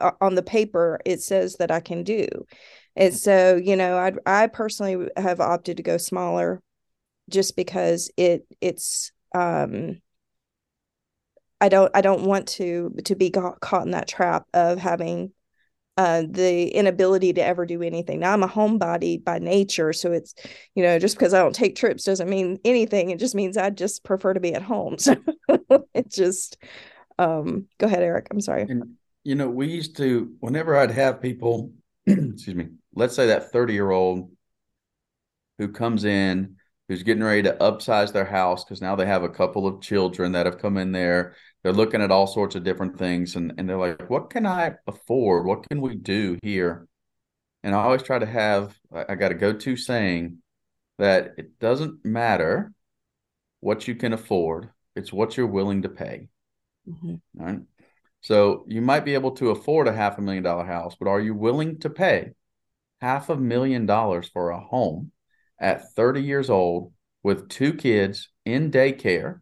uh, 0.00 0.12
on 0.20 0.34
the 0.34 0.42
paper 0.42 1.00
it 1.04 1.20
says 1.20 1.56
that 1.56 1.70
i 1.70 1.80
can 1.80 2.02
do. 2.02 2.26
And 2.96 3.14
so 3.14 3.56
you 3.56 3.76
know 3.76 3.96
i 3.96 4.42
i 4.42 4.46
personally 4.48 5.08
have 5.16 5.40
opted 5.40 5.76
to 5.76 5.82
go 5.82 5.98
smaller 5.98 6.60
just 7.28 7.54
because 7.56 8.10
it 8.16 8.46
it's 8.60 9.12
um 9.34 10.00
i 11.60 11.68
don't 11.68 11.90
i 11.94 12.00
don't 12.00 12.24
want 12.24 12.48
to 12.48 12.94
to 13.04 13.14
be 13.14 13.30
caught 13.30 13.84
in 13.84 13.92
that 13.92 14.08
trap 14.08 14.46
of 14.54 14.78
having 14.78 15.32
uh, 15.98 16.22
the 16.30 16.68
inability 16.68 17.32
to 17.32 17.44
ever 17.44 17.66
do 17.66 17.82
anything. 17.82 18.20
Now 18.20 18.32
I'm 18.32 18.44
a 18.44 18.48
homebody 18.48 19.22
by 19.22 19.40
nature, 19.40 19.92
so 19.92 20.12
it's 20.12 20.32
you 20.76 20.82
know 20.84 20.96
just 21.00 21.16
because 21.18 21.34
I 21.34 21.40
don't 21.40 21.54
take 21.54 21.74
trips 21.74 22.04
doesn't 22.04 22.30
mean 22.30 22.60
anything. 22.64 23.10
It 23.10 23.18
just 23.18 23.34
means 23.34 23.56
I 23.56 23.70
just 23.70 24.04
prefer 24.04 24.32
to 24.32 24.40
be 24.40 24.54
at 24.54 24.62
home. 24.62 24.96
So 25.48 25.86
it 25.94 26.10
just 26.10 26.58
um, 27.18 27.66
go 27.78 27.86
ahead, 27.86 28.02
Eric. 28.02 28.28
I'm 28.30 28.40
sorry. 28.40 28.62
And 28.62 28.94
you 29.24 29.34
know, 29.34 29.48
we 29.48 29.66
used 29.66 29.96
to 29.96 30.34
whenever 30.40 30.76
I'd 30.76 30.90
have 30.92 31.20
people, 31.20 31.72
excuse 32.06 32.54
me, 32.54 32.68
let's 32.94 33.16
say 33.16 33.28
that 33.28 33.50
30 33.50 33.72
year 33.72 33.90
old 33.90 34.30
who 35.58 35.68
comes 35.68 36.04
in 36.04 36.56
who's 36.88 37.02
getting 37.02 37.24
ready 37.24 37.42
to 37.42 37.56
upsize 37.60 38.12
their 38.12 38.24
house 38.24 38.64
because 38.64 38.80
now 38.80 38.94
they 38.94 39.06
have 39.06 39.22
a 39.22 39.28
couple 39.28 39.66
of 39.66 39.80
children 39.80 40.32
that 40.32 40.46
have 40.46 40.58
come 40.58 40.76
in 40.76 40.92
there 40.92 41.34
they're 41.62 41.72
looking 41.72 42.02
at 42.02 42.10
all 42.10 42.26
sorts 42.26 42.54
of 42.54 42.64
different 42.64 42.98
things 42.98 43.36
and, 43.36 43.52
and 43.58 43.68
they're 43.68 43.78
like 43.78 44.08
what 44.08 44.30
can 44.30 44.46
i 44.46 44.72
afford 44.86 45.46
what 45.46 45.68
can 45.68 45.80
we 45.80 45.94
do 45.94 46.38
here 46.42 46.86
and 47.62 47.74
i 47.74 47.82
always 47.82 48.02
try 48.02 48.18
to 48.18 48.26
have 48.26 48.76
i 49.08 49.14
got 49.14 49.32
a 49.32 49.34
go-to 49.34 49.76
saying 49.76 50.38
that 50.98 51.34
it 51.38 51.58
doesn't 51.58 52.04
matter 52.04 52.72
what 53.60 53.88
you 53.88 53.94
can 53.94 54.12
afford, 54.12 54.70
it's 54.94 55.12
what 55.12 55.36
you're 55.36 55.46
willing 55.46 55.82
to 55.82 55.88
pay. 55.88 56.28
Mm-hmm. 56.88 57.14
Right. 57.34 57.60
So 58.20 58.64
you 58.66 58.82
might 58.82 59.04
be 59.04 59.14
able 59.14 59.32
to 59.32 59.50
afford 59.50 59.86
a 59.86 59.92
half 59.92 60.18
a 60.18 60.22
million 60.22 60.42
dollar 60.42 60.64
house, 60.64 60.96
but 60.98 61.08
are 61.08 61.20
you 61.20 61.34
willing 61.34 61.78
to 61.80 61.90
pay 61.90 62.32
half 63.00 63.28
a 63.28 63.36
million 63.36 63.86
dollars 63.86 64.28
for 64.28 64.50
a 64.50 64.60
home 64.60 65.12
at 65.60 65.92
30 65.94 66.22
years 66.22 66.50
old 66.50 66.92
with 67.22 67.48
two 67.48 67.74
kids 67.74 68.28
in 68.44 68.70
daycare? 68.70 69.40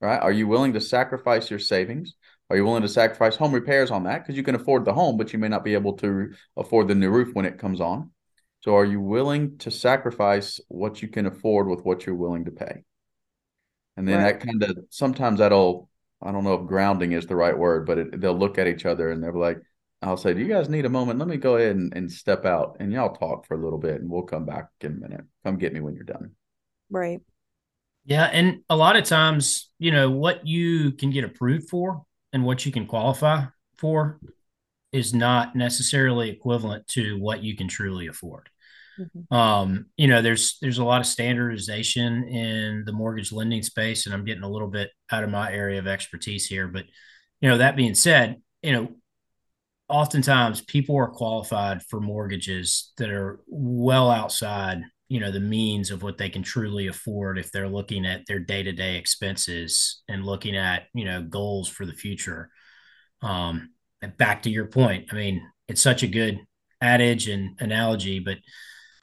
Right. 0.00 0.20
Are 0.20 0.32
you 0.32 0.48
willing 0.48 0.72
to 0.72 0.80
sacrifice 0.80 1.50
your 1.50 1.58
savings? 1.58 2.14
Are 2.48 2.56
you 2.56 2.64
willing 2.64 2.82
to 2.82 2.88
sacrifice 2.88 3.36
home 3.36 3.52
repairs 3.52 3.90
on 3.90 4.04
that? 4.04 4.22
Because 4.22 4.36
you 4.36 4.42
can 4.42 4.54
afford 4.54 4.84
the 4.84 4.94
home, 4.94 5.16
but 5.16 5.32
you 5.32 5.38
may 5.38 5.48
not 5.48 5.64
be 5.64 5.74
able 5.74 5.92
to 5.98 6.32
afford 6.56 6.88
the 6.88 6.94
new 6.94 7.10
roof 7.10 7.34
when 7.34 7.44
it 7.44 7.58
comes 7.58 7.80
on. 7.80 8.10
So 8.60 8.76
are 8.76 8.84
you 8.84 9.00
willing 9.00 9.58
to 9.58 9.70
sacrifice 9.70 10.60
what 10.68 11.00
you 11.00 11.08
can 11.08 11.26
afford 11.26 11.68
with 11.68 11.84
what 11.84 12.06
you're 12.06 12.16
willing 12.16 12.46
to 12.46 12.50
pay? 12.50 12.82
And 13.96 14.08
then 14.08 14.22
right. 14.22 14.38
that 14.38 14.46
kind 14.46 14.62
of 14.62 14.78
sometimes 14.90 15.38
that'll 15.38 15.88
I 16.22 16.32
don't 16.32 16.44
know 16.44 16.54
if 16.54 16.66
grounding 16.66 17.12
is 17.12 17.26
the 17.26 17.36
right 17.36 17.56
word, 17.56 17.86
but 17.86 17.98
it, 17.98 18.20
they'll 18.20 18.38
look 18.38 18.58
at 18.58 18.66
each 18.66 18.84
other 18.84 19.10
and 19.10 19.22
they're 19.22 19.32
like, 19.32 19.58
I'll 20.02 20.16
say, 20.16 20.34
Do 20.34 20.40
you 20.40 20.48
guys 20.48 20.68
need 20.68 20.86
a 20.86 20.90
moment? 20.90 21.18
Let 21.18 21.28
me 21.28 21.36
go 21.36 21.56
ahead 21.56 21.76
and, 21.76 21.94
and 21.94 22.10
step 22.10 22.44
out 22.44 22.76
and 22.80 22.92
y'all 22.92 23.14
talk 23.14 23.46
for 23.46 23.54
a 23.54 23.62
little 23.62 23.78
bit 23.78 24.00
and 24.00 24.10
we'll 24.10 24.22
come 24.22 24.44
back 24.44 24.68
in 24.80 24.92
a 24.92 25.08
minute. 25.08 25.24
Come 25.44 25.56
get 25.56 25.72
me 25.72 25.80
when 25.80 25.94
you're 25.94 26.04
done. 26.04 26.32
Right. 26.90 27.20
Yeah. 28.10 28.24
And 28.24 28.62
a 28.68 28.74
lot 28.74 28.96
of 28.96 29.04
times, 29.04 29.70
you 29.78 29.92
know, 29.92 30.10
what 30.10 30.44
you 30.44 30.90
can 30.90 31.10
get 31.10 31.22
approved 31.22 31.70
for 31.70 32.02
and 32.32 32.44
what 32.44 32.66
you 32.66 32.72
can 32.72 32.86
qualify 32.86 33.44
for 33.78 34.18
is 34.92 35.14
not 35.14 35.54
necessarily 35.54 36.28
equivalent 36.28 36.88
to 36.88 37.16
what 37.20 37.44
you 37.44 37.56
can 37.56 37.68
truly 37.68 38.08
afford. 38.08 38.50
Mm-hmm. 38.98 39.32
Um, 39.32 39.86
you 39.96 40.08
know, 40.08 40.22
there's 40.22 40.58
there's 40.60 40.78
a 40.78 40.84
lot 40.84 41.00
of 41.00 41.06
standardization 41.06 42.24
in 42.24 42.82
the 42.84 42.92
mortgage 42.92 43.30
lending 43.30 43.62
space, 43.62 44.06
and 44.06 44.14
I'm 44.14 44.24
getting 44.24 44.42
a 44.42 44.50
little 44.50 44.68
bit 44.68 44.90
out 45.12 45.22
of 45.22 45.30
my 45.30 45.52
area 45.52 45.78
of 45.78 45.86
expertise 45.86 46.46
here. 46.46 46.66
But 46.66 46.86
you 47.40 47.48
know, 47.48 47.58
that 47.58 47.76
being 47.76 47.94
said, 47.94 48.42
you 48.60 48.72
know, 48.72 48.88
oftentimes 49.88 50.62
people 50.62 50.96
are 50.96 51.08
qualified 51.08 51.82
for 51.84 52.00
mortgages 52.00 52.92
that 52.98 53.10
are 53.10 53.38
well 53.46 54.10
outside 54.10 54.82
you 55.10 55.20
know 55.20 55.30
the 55.30 55.40
means 55.40 55.90
of 55.90 56.02
what 56.02 56.16
they 56.16 56.30
can 56.30 56.42
truly 56.42 56.86
afford 56.86 57.38
if 57.38 57.52
they're 57.52 57.68
looking 57.68 58.06
at 58.06 58.24
their 58.26 58.38
day-to-day 58.38 58.96
expenses 58.96 60.02
and 60.08 60.24
looking 60.24 60.56
at 60.56 60.84
you 60.94 61.04
know 61.04 61.20
goals 61.20 61.68
for 61.68 61.84
the 61.84 61.92
future 61.92 62.48
um 63.20 63.70
and 64.00 64.16
back 64.16 64.42
to 64.42 64.50
your 64.50 64.66
point 64.66 65.08
i 65.12 65.14
mean 65.14 65.42
it's 65.68 65.82
such 65.82 66.02
a 66.02 66.08
good 66.08 66.40
adage 66.80 67.28
and 67.28 67.60
analogy 67.60 68.20
but 68.20 68.38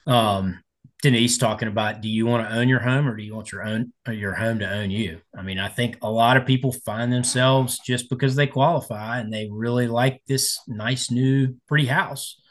um, 0.08 0.60
Denise 1.04 1.38
talking 1.38 1.68
about 1.68 2.02
do 2.02 2.10
you 2.10 2.26
want 2.26 2.48
to 2.48 2.56
own 2.56 2.68
your 2.68 2.80
home 2.80 3.08
or 3.08 3.16
do 3.16 3.22
you 3.22 3.36
want 3.36 3.52
your 3.52 3.64
own 3.64 3.94
your 4.10 4.34
home 4.34 4.60
to 4.60 4.70
own 4.70 4.90
you? 4.90 5.20
I 5.38 5.44
mean, 5.44 5.60
I 5.60 5.68
think 5.68 5.98
a 6.02 6.10
lot 6.10 6.38
of 6.38 6.48
people 6.48 6.72
find 6.72 7.14
themselves 7.14 7.78
just 7.86 8.10
because 8.10 8.36
they 8.36 8.48
qualify 8.48 9.20
and 9.20 9.32
they 9.32 9.48
really 9.52 9.88
like 9.88 10.24
this 10.28 10.58
nice 10.68 11.12
new 11.12 11.56
pretty 11.68 11.86
house. 11.86 12.42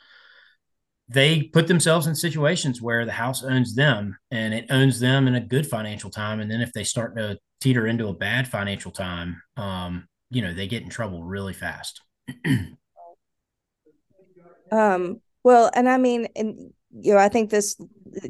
They 1.09 1.45
put 1.45 1.69
themselves 1.69 2.07
in 2.07 2.15
situations 2.15 2.83
where 2.83 3.05
the 3.05 3.13
house 3.13 3.45
owns 3.45 3.75
them 3.75 4.17
and 4.31 4.53
it 4.53 4.67
owns 4.71 4.99
them 4.99 5.29
in 5.29 5.37
a 5.37 5.41
good 5.41 5.67
financial 5.67 6.11
time. 6.11 6.41
And 6.41 6.51
then 6.51 6.61
if 6.61 6.73
they 6.73 6.83
start 6.85 7.17
to 7.17 7.39
teeter 7.61 7.87
into 7.87 8.09
a 8.09 8.15
bad 8.15 8.49
financial 8.49 8.91
time, 8.91 9.41
um, 9.57 10.09
you 10.31 10.43
know, 10.43 10.53
they 10.53 10.67
get 10.67 10.83
in 10.83 10.89
trouble 10.89 11.23
really 11.23 11.53
fast. 11.53 12.01
um, 14.73 15.21
well, 15.45 15.71
and 15.75 15.89
I 15.89 15.97
mean, 15.97 16.27
and 16.35 16.73
you 16.99 17.13
know, 17.13 17.21
I 17.21 17.29
think 17.29 17.51
this 17.51 17.77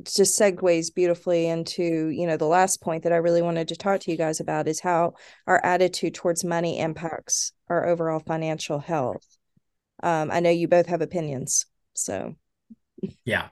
just 0.05 0.39
segues 0.39 0.93
beautifully 0.93 1.47
into, 1.47 2.09
you 2.09 2.27
know, 2.27 2.37
the 2.37 2.47
last 2.47 2.83
point 2.83 3.05
that 3.05 3.13
I 3.13 3.17
really 3.17 3.43
wanted 3.43 3.69
to 3.69 3.77
talk 3.77 4.01
to 4.01 4.11
you 4.11 4.17
guys 4.17 4.41
about 4.41 4.67
is 4.69 4.81
how 4.81 5.15
our 5.47 5.65
attitude 5.65 6.15
towards 6.15 6.45
money 6.45 6.79
impacts 6.79 7.53
our 7.69 7.87
overall 7.87 8.19
financial 8.19 8.79
health. 8.79 9.25
Um, 10.03 10.31
I 10.31 10.41
know 10.41 10.51
you 10.51 10.69
both 10.69 10.87
have 10.87 11.01
opinions, 11.01 11.67
so 11.95 12.35
yeah. 13.25 13.49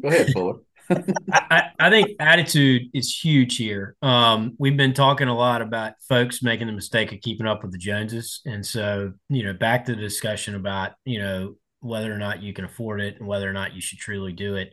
Go 0.00 0.08
ahead, 0.08 0.32
Fuller. 0.32 0.60
I, 1.32 1.70
I, 1.78 1.90
think 1.90 2.10
attitude 2.18 2.90
is 2.92 3.16
huge 3.16 3.56
here. 3.56 3.96
Um, 4.02 4.54
we've 4.58 4.76
been 4.76 4.94
talking 4.94 5.28
a 5.28 5.36
lot 5.36 5.62
about 5.62 5.94
folks 6.08 6.42
making 6.42 6.66
the 6.66 6.72
mistake 6.72 7.12
of 7.12 7.20
keeping 7.20 7.46
up 7.46 7.62
with 7.62 7.72
the 7.72 7.78
Joneses, 7.78 8.40
and 8.44 8.64
so 8.64 9.12
you 9.28 9.44
know, 9.44 9.52
back 9.52 9.84
to 9.86 9.94
the 9.94 10.00
discussion 10.00 10.54
about 10.54 10.92
you 11.04 11.18
know 11.18 11.54
whether 11.80 12.12
or 12.12 12.18
not 12.18 12.42
you 12.42 12.52
can 12.52 12.64
afford 12.64 13.00
it 13.00 13.16
and 13.18 13.26
whether 13.26 13.48
or 13.48 13.52
not 13.52 13.74
you 13.74 13.80
should 13.80 13.98
truly 13.98 14.32
do 14.32 14.56
it. 14.56 14.72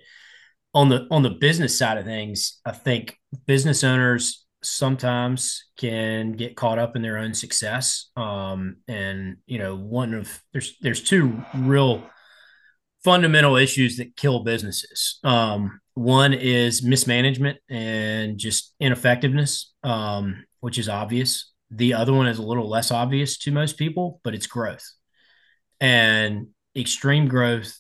On 0.73 0.89
the 0.89 1.07
on 1.11 1.23
the 1.23 1.29
business 1.29 1.77
side 1.77 1.97
of 1.97 2.05
things, 2.05 2.59
I 2.65 2.71
think 2.71 3.17
business 3.45 3.83
owners 3.83 4.45
sometimes 4.61 5.65
can 5.77 6.33
get 6.33 6.55
caught 6.55 6.79
up 6.79 6.95
in 6.95 7.01
their 7.01 7.17
own 7.17 7.33
success. 7.33 8.09
Um, 8.15 8.77
and 8.87 9.37
you 9.45 9.59
know, 9.59 9.75
one 9.75 10.13
of 10.13 10.41
there's 10.53 10.77
there's 10.81 11.03
two 11.03 11.43
real 11.55 12.03
fundamental 13.03 13.55
issues 13.55 13.97
that 13.97 14.15
kill 14.15 14.43
businesses. 14.43 15.19
Um, 15.23 15.79
one 15.93 16.33
is 16.33 16.83
mismanagement 16.83 17.59
and 17.69 18.37
just 18.37 18.73
ineffectiveness, 18.79 19.73
um, 19.83 20.45
which 20.59 20.77
is 20.77 20.89
obvious. 20.89 21.51
The 21.71 21.93
other 21.93 22.13
one 22.13 22.27
is 22.27 22.39
a 22.39 22.43
little 22.43 22.69
less 22.69 22.91
obvious 22.91 23.37
to 23.39 23.51
most 23.51 23.77
people, 23.77 24.19
but 24.23 24.33
it's 24.33 24.47
growth. 24.47 24.85
And 25.79 26.47
extreme 26.75 27.27
growth 27.27 27.77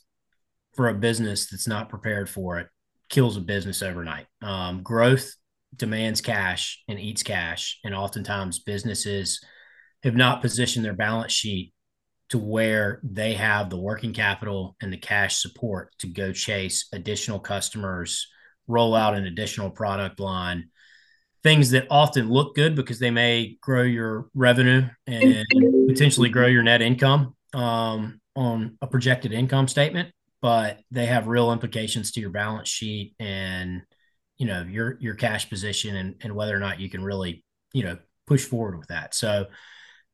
for 0.75 0.89
a 0.89 0.93
business 0.93 1.49
that's 1.49 1.67
not 1.67 1.89
prepared 1.89 2.29
for 2.29 2.59
it 2.59 2.67
kills 3.09 3.37
a 3.37 3.41
business 3.41 3.81
overnight. 3.81 4.27
Um, 4.41 4.83
growth 4.83 5.35
demands 5.75 6.21
cash 6.21 6.81
and 6.87 6.99
eats 6.99 7.23
cash, 7.23 7.79
and 7.83 7.93
oftentimes 7.93 8.59
businesses 8.59 9.41
have 10.03 10.15
not 10.15 10.41
positioned 10.41 10.85
their 10.85 10.93
balance 10.93 11.33
sheet 11.33 11.73
to 12.29 12.37
where 12.37 12.99
they 13.03 13.33
have 13.33 13.69
the 13.69 13.77
working 13.77 14.13
capital 14.13 14.75
and 14.81 14.93
the 14.93 14.97
cash 14.97 15.41
support 15.41 15.91
to 15.99 16.07
go 16.07 16.31
chase 16.31 16.87
additional 16.93 17.39
customers, 17.39 18.27
roll 18.67 18.95
out 18.95 19.15
an 19.15 19.25
additional 19.25 19.69
product 19.69 20.19
line, 20.19 20.69
things 21.41 21.71
that 21.71 21.87
often 21.89 22.29
look 22.29 22.55
good 22.55 22.75
because 22.75 22.99
they 22.99 23.11
may 23.11 23.57
grow 23.61 23.81
your 23.81 24.29
revenue 24.33 24.87
and 25.07 25.45
potentially 25.87 26.29
grow 26.29 26.47
your 26.47 26.63
net 26.63 26.81
income. 26.81 27.35
Um, 27.53 28.19
on 28.39 28.77
a 28.81 28.87
projected 28.87 29.33
income 29.33 29.67
statement, 29.67 30.13
but 30.41 30.79
they 30.91 31.05
have 31.05 31.27
real 31.27 31.51
implications 31.51 32.11
to 32.11 32.21
your 32.21 32.29
balance 32.29 32.69
sheet 32.69 33.13
and 33.19 33.81
you 34.37 34.45
know 34.45 34.61
your 34.63 34.97
your 35.01 35.15
cash 35.15 35.49
position 35.49 35.95
and, 35.97 36.15
and 36.21 36.33
whether 36.33 36.55
or 36.55 36.59
not 36.59 36.79
you 36.79 36.89
can 36.89 37.03
really 37.03 37.43
you 37.73 37.83
know 37.83 37.97
push 38.27 38.45
forward 38.45 38.77
with 38.79 38.87
that. 38.87 39.13
So 39.13 39.47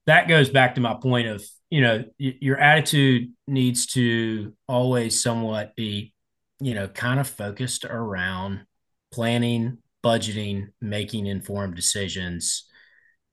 that 0.08 0.28
goes 0.28 0.50
back 0.50 0.76
to 0.76 0.82
my 0.82 0.96
point 0.96 1.28
of 1.28 1.46
you 1.70 1.82
know 1.82 2.06
your 2.18 2.58
attitude 2.58 3.32
needs 3.48 3.88
to 3.88 4.54
always 4.68 5.22
somewhat 5.22 5.76
be 5.76 6.14
you 6.60 6.74
know 6.74 6.88
kind 6.88 7.20
of 7.20 7.28
focused 7.28 7.86
around 7.86 8.66
planning, 9.12 9.78
budgeting, 10.04 10.68
making 10.82 11.26
informed 11.26 11.76
decisions, 11.76 12.66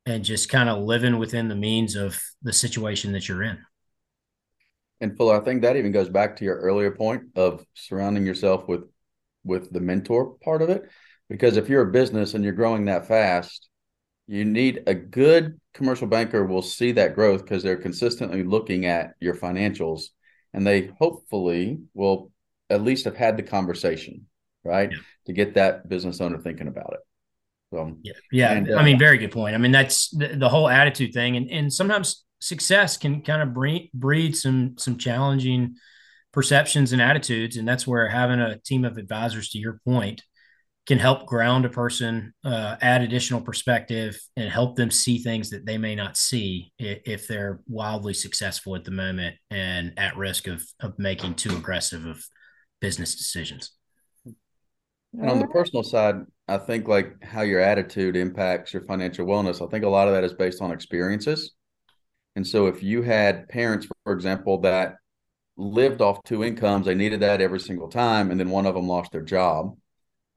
and 0.06 0.24
just 0.24 0.48
kind 0.48 0.68
of 0.68 0.82
living 0.82 1.18
within 1.18 1.48
the 1.48 1.56
means 1.56 1.96
of 1.96 2.20
the 2.42 2.52
situation 2.52 3.12
that 3.12 3.28
you're 3.28 3.42
in. 3.42 3.58
And 5.00 5.16
Fuller, 5.16 5.40
I 5.40 5.44
think 5.44 5.62
that 5.62 5.76
even 5.76 5.90
goes 5.90 6.08
back 6.08 6.36
to 6.36 6.44
your 6.44 6.58
earlier 6.60 6.92
point 6.92 7.24
of 7.34 7.66
surrounding 7.74 8.24
yourself 8.24 8.68
with 8.68 8.84
with 9.44 9.72
the 9.72 9.80
mentor 9.80 10.36
part 10.44 10.62
of 10.62 10.70
it. 10.70 10.88
Because 11.28 11.56
if 11.56 11.68
you're 11.68 11.88
a 11.88 11.92
business 11.92 12.34
and 12.34 12.44
you're 12.44 12.52
growing 12.52 12.84
that 12.84 13.08
fast, 13.08 13.68
you 14.26 14.44
need 14.44 14.82
a 14.86 14.94
good 14.94 15.60
commercial 15.74 16.06
banker 16.06 16.44
will 16.44 16.62
see 16.62 16.92
that 16.92 17.14
growth 17.14 17.42
because 17.42 17.62
they're 17.62 17.76
consistently 17.76 18.42
looking 18.42 18.86
at 18.86 19.14
your 19.20 19.34
financials 19.34 20.04
and 20.52 20.66
they 20.66 20.90
hopefully 20.98 21.78
will 21.94 22.30
at 22.70 22.82
least 22.82 23.04
have 23.04 23.16
had 23.16 23.36
the 23.36 23.42
conversation, 23.42 24.26
right? 24.64 24.90
Yeah. 24.90 24.98
To 25.26 25.32
get 25.32 25.54
that 25.54 25.88
business 25.88 26.20
owner 26.20 26.38
thinking 26.38 26.68
about 26.68 26.94
it. 26.94 27.00
So, 27.72 27.96
yeah, 28.02 28.12
yeah. 28.30 28.52
And, 28.52 28.70
uh, 28.70 28.76
I 28.76 28.84
mean, 28.84 28.98
very 28.98 29.18
good 29.18 29.32
point. 29.32 29.54
I 29.54 29.58
mean, 29.58 29.72
that's 29.72 30.10
the, 30.10 30.28
the 30.36 30.48
whole 30.48 30.68
attitude 30.68 31.14
thing. 31.14 31.36
And, 31.36 31.50
and 31.50 31.72
sometimes 31.72 32.24
success 32.38 32.96
can 32.96 33.22
kind 33.22 33.40
of 33.40 33.54
breed, 33.54 33.90
breed 33.94 34.36
some 34.36 34.74
some 34.76 34.98
challenging 34.98 35.76
perceptions 36.32 36.92
and 36.92 37.02
attitudes 37.02 37.56
and 37.56 37.68
that's 37.68 37.86
where 37.86 38.08
having 38.08 38.40
a 38.40 38.58
team 38.58 38.84
of 38.84 38.96
advisors 38.96 39.50
to 39.50 39.58
your 39.58 39.80
point 39.84 40.22
can 40.86 40.98
help 40.98 41.26
ground 41.26 41.64
a 41.64 41.68
person 41.68 42.34
uh, 42.44 42.76
add 42.80 43.02
additional 43.02 43.40
perspective 43.40 44.20
and 44.36 44.50
help 44.50 44.76
them 44.76 44.90
see 44.90 45.18
things 45.18 45.50
that 45.50 45.64
they 45.64 45.78
may 45.78 45.94
not 45.94 46.16
see 46.16 46.72
if 46.78 47.28
they're 47.28 47.60
wildly 47.68 48.12
successful 48.12 48.74
at 48.74 48.84
the 48.84 48.90
moment 48.90 49.36
and 49.50 49.92
at 49.96 50.16
risk 50.16 50.48
of, 50.48 50.64
of 50.80 50.98
making 50.98 51.34
too 51.34 51.56
aggressive 51.56 52.04
of 52.04 52.26
business 52.80 53.14
decisions. 53.14 53.70
And 55.14 55.30
on 55.30 55.38
the 55.38 55.46
personal 55.46 55.82
side 55.82 56.16
i 56.48 56.56
think 56.56 56.88
like 56.88 57.22
how 57.22 57.42
your 57.42 57.60
attitude 57.60 58.16
impacts 58.16 58.72
your 58.72 58.82
financial 58.84 59.26
wellness 59.26 59.64
i 59.64 59.70
think 59.70 59.84
a 59.84 59.88
lot 59.88 60.08
of 60.08 60.14
that 60.14 60.24
is 60.24 60.32
based 60.32 60.62
on 60.62 60.72
experiences. 60.72 61.52
And 62.36 62.46
so 62.46 62.66
if 62.66 62.82
you 62.82 63.02
had 63.02 63.48
parents, 63.48 63.86
for 64.04 64.12
example, 64.12 64.60
that 64.62 64.96
lived 65.56 66.00
off 66.00 66.22
two 66.24 66.44
incomes, 66.44 66.86
they 66.86 66.94
needed 66.94 67.20
that 67.20 67.40
every 67.40 67.60
single 67.60 67.88
time, 67.88 68.30
and 68.30 68.40
then 68.40 68.50
one 68.50 68.66
of 68.66 68.74
them 68.74 68.88
lost 68.88 69.12
their 69.12 69.22
job, 69.22 69.76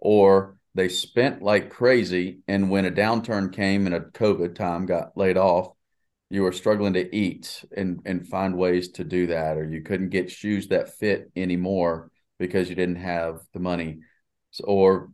or 0.06 0.56
they 0.76 0.88
spent 0.88 1.42
like 1.42 1.72
crazy. 1.72 2.42
And 2.48 2.70
when 2.70 2.86
a 2.86 2.92
downturn 2.92 3.52
came 3.52 3.88
and 3.88 3.96
a 3.96 4.02
COVID 4.02 4.54
time 4.54 4.86
got 4.86 5.18
laid 5.18 5.36
off, 5.36 5.70
you 6.30 6.44
were 6.44 6.52
struggling 6.52 6.94
to 6.94 7.16
eat 7.16 7.66
and, 7.76 8.02
and 8.06 8.28
find 8.28 8.56
ways 8.56 8.90
to 8.94 9.04
do 9.04 9.28
that, 9.28 9.58
or 9.58 9.68
you 9.68 9.82
couldn't 9.82 10.10
get 10.10 10.30
shoes 10.30 10.68
that 10.68 10.96
fit 10.96 11.32
anymore 11.36 12.12
because 12.38 12.70
you 12.70 12.76
didn't 12.76 12.98
have 12.98 13.40
the 13.54 13.60
money, 13.60 14.00
so, 14.52 14.66
or 14.66 15.10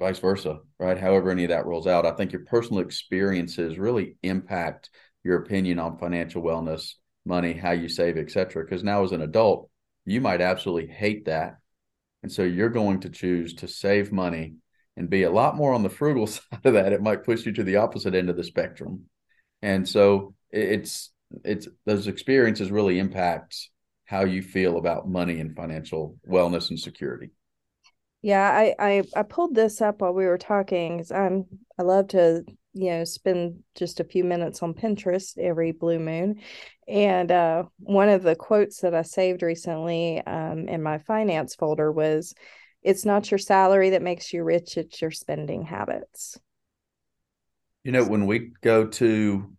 vice 0.00 0.18
versa, 0.18 0.58
right? 0.80 0.98
However, 0.98 1.30
any 1.30 1.44
of 1.44 1.50
that 1.50 1.66
rolls 1.66 1.86
out, 1.86 2.04
I 2.04 2.12
think 2.12 2.32
your 2.32 2.44
personal 2.44 2.82
experiences 2.82 3.78
really 3.78 4.16
impact 4.24 4.90
your 5.22 5.38
opinion 5.38 5.78
on 5.78 5.98
financial 5.98 6.42
wellness, 6.42 6.94
money, 7.24 7.52
how 7.52 7.70
you 7.70 7.88
save, 7.88 8.16
etc. 8.16 8.64
Because 8.64 8.82
now 8.82 9.04
as 9.04 9.12
an 9.12 9.22
adult, 9.22 9.70
you 10.04 10.20
might 10.20 10.40
absolutely 10.40 10.92
hate 10.92 11.26
that. 11.26 11.58
And 12.22 12.30
so 12.30 12.42
you're 12.42 12.68
going 12.68 13.00
to 13.00 13.10
choose 13.10 13.54
to 13.54 13.68
save 13.68 14.12
money 14.12 14.54
and 14.96 15.10
be 15.10 15.22
a 15.22 15.30
lot 15.30 15.56
more 15.56 15.72
on 15.72 15.82
the 15.82 15.90
frugal 15.90 16.26
side 16.28 16.64
of 16.64 16.74
that. 16.74 16.92
It 16.92 17.02
might 17.02 17.24
push 17.24 17.44
you 17.46 17.52
to 17.52 17.64
the 17.64 17.76
opposite 17.76 18.14
end 18.14 18.30
of 18.30 18.36
the 18.36 18.44
spectrum. 18.44 19.06
And 19.62 19.88
so 19.88 20.34
it's 20.50 21.10
it's 21.44 21.66
those 21.86 22.08
experiences 22.08 22.70
really 22.70 22.98
impact 22.98 23.70
how 24.04 24.24
you 24.24 24.42
feel 24.42 24.76
about 24.76 25.08
money 25.08 25.40
and 25.40 25.56
financial 25.56 26.16
wellness 26.28 26.68
and 26.70 26.78
security. 26.78 27.30
Yeah, 28.20 28.50
I 28.50 28.74
I, 28.78 29.02
I 29.16 29.22
pulled 29.22 29.54
this 29.54 29.80
up 29.80 30.00
while 30.00 30.12
we 30.12 30.26
were 30.26 30.38
talking 30.38 31.04
I'm 31.14 31.46
I 31.78 31.82
love 31.82 32.08
to 32.08 32.44
you 32.72 32.90
know 32.90 33.04
spend 33.04 33.62
just 33.74 34.00
a 34.00 34.04
few 34.04 34.24
minutes 34.24 34.62
on 34.62 34.74
Pinterest 34.74 35.36
every 35.38 35.72
blue 35.72 35.98
moon, 35.98 36.40
and 36.88 37.30
uh, 37.30 37.64
one 37.78 38.08
of 38.08 38.22
the 38.22 38.36
quotes 38.36 38.80
that 38.80 38.94
I 38.94 39.02
saved 39.02 39.42
recently 39.42 40.20
um, 40.26 40.68
in 40.68 40.82
my 40.82 40.98
finance 40.98 41.54
folder 41.54 41.92
was, 41.92 42.34
"It's 42.82 43.04
not 43.04 43.30
your 43.30 43.38
salary 43.38 43.90
that 43.90 44.02
makes 44.02 44.32
you 44.32 44.44
rich; 44.44 44.76
it's 44.76 45.00
your 45.00 45.10
spending 45.10 45.62
habits." 45.62 46.38
You 47.84 47.92
know, 47.92 48.04
when 48.04 48.26
we 48.26 48.52
go 48.60 48.86
to 48.86 49.52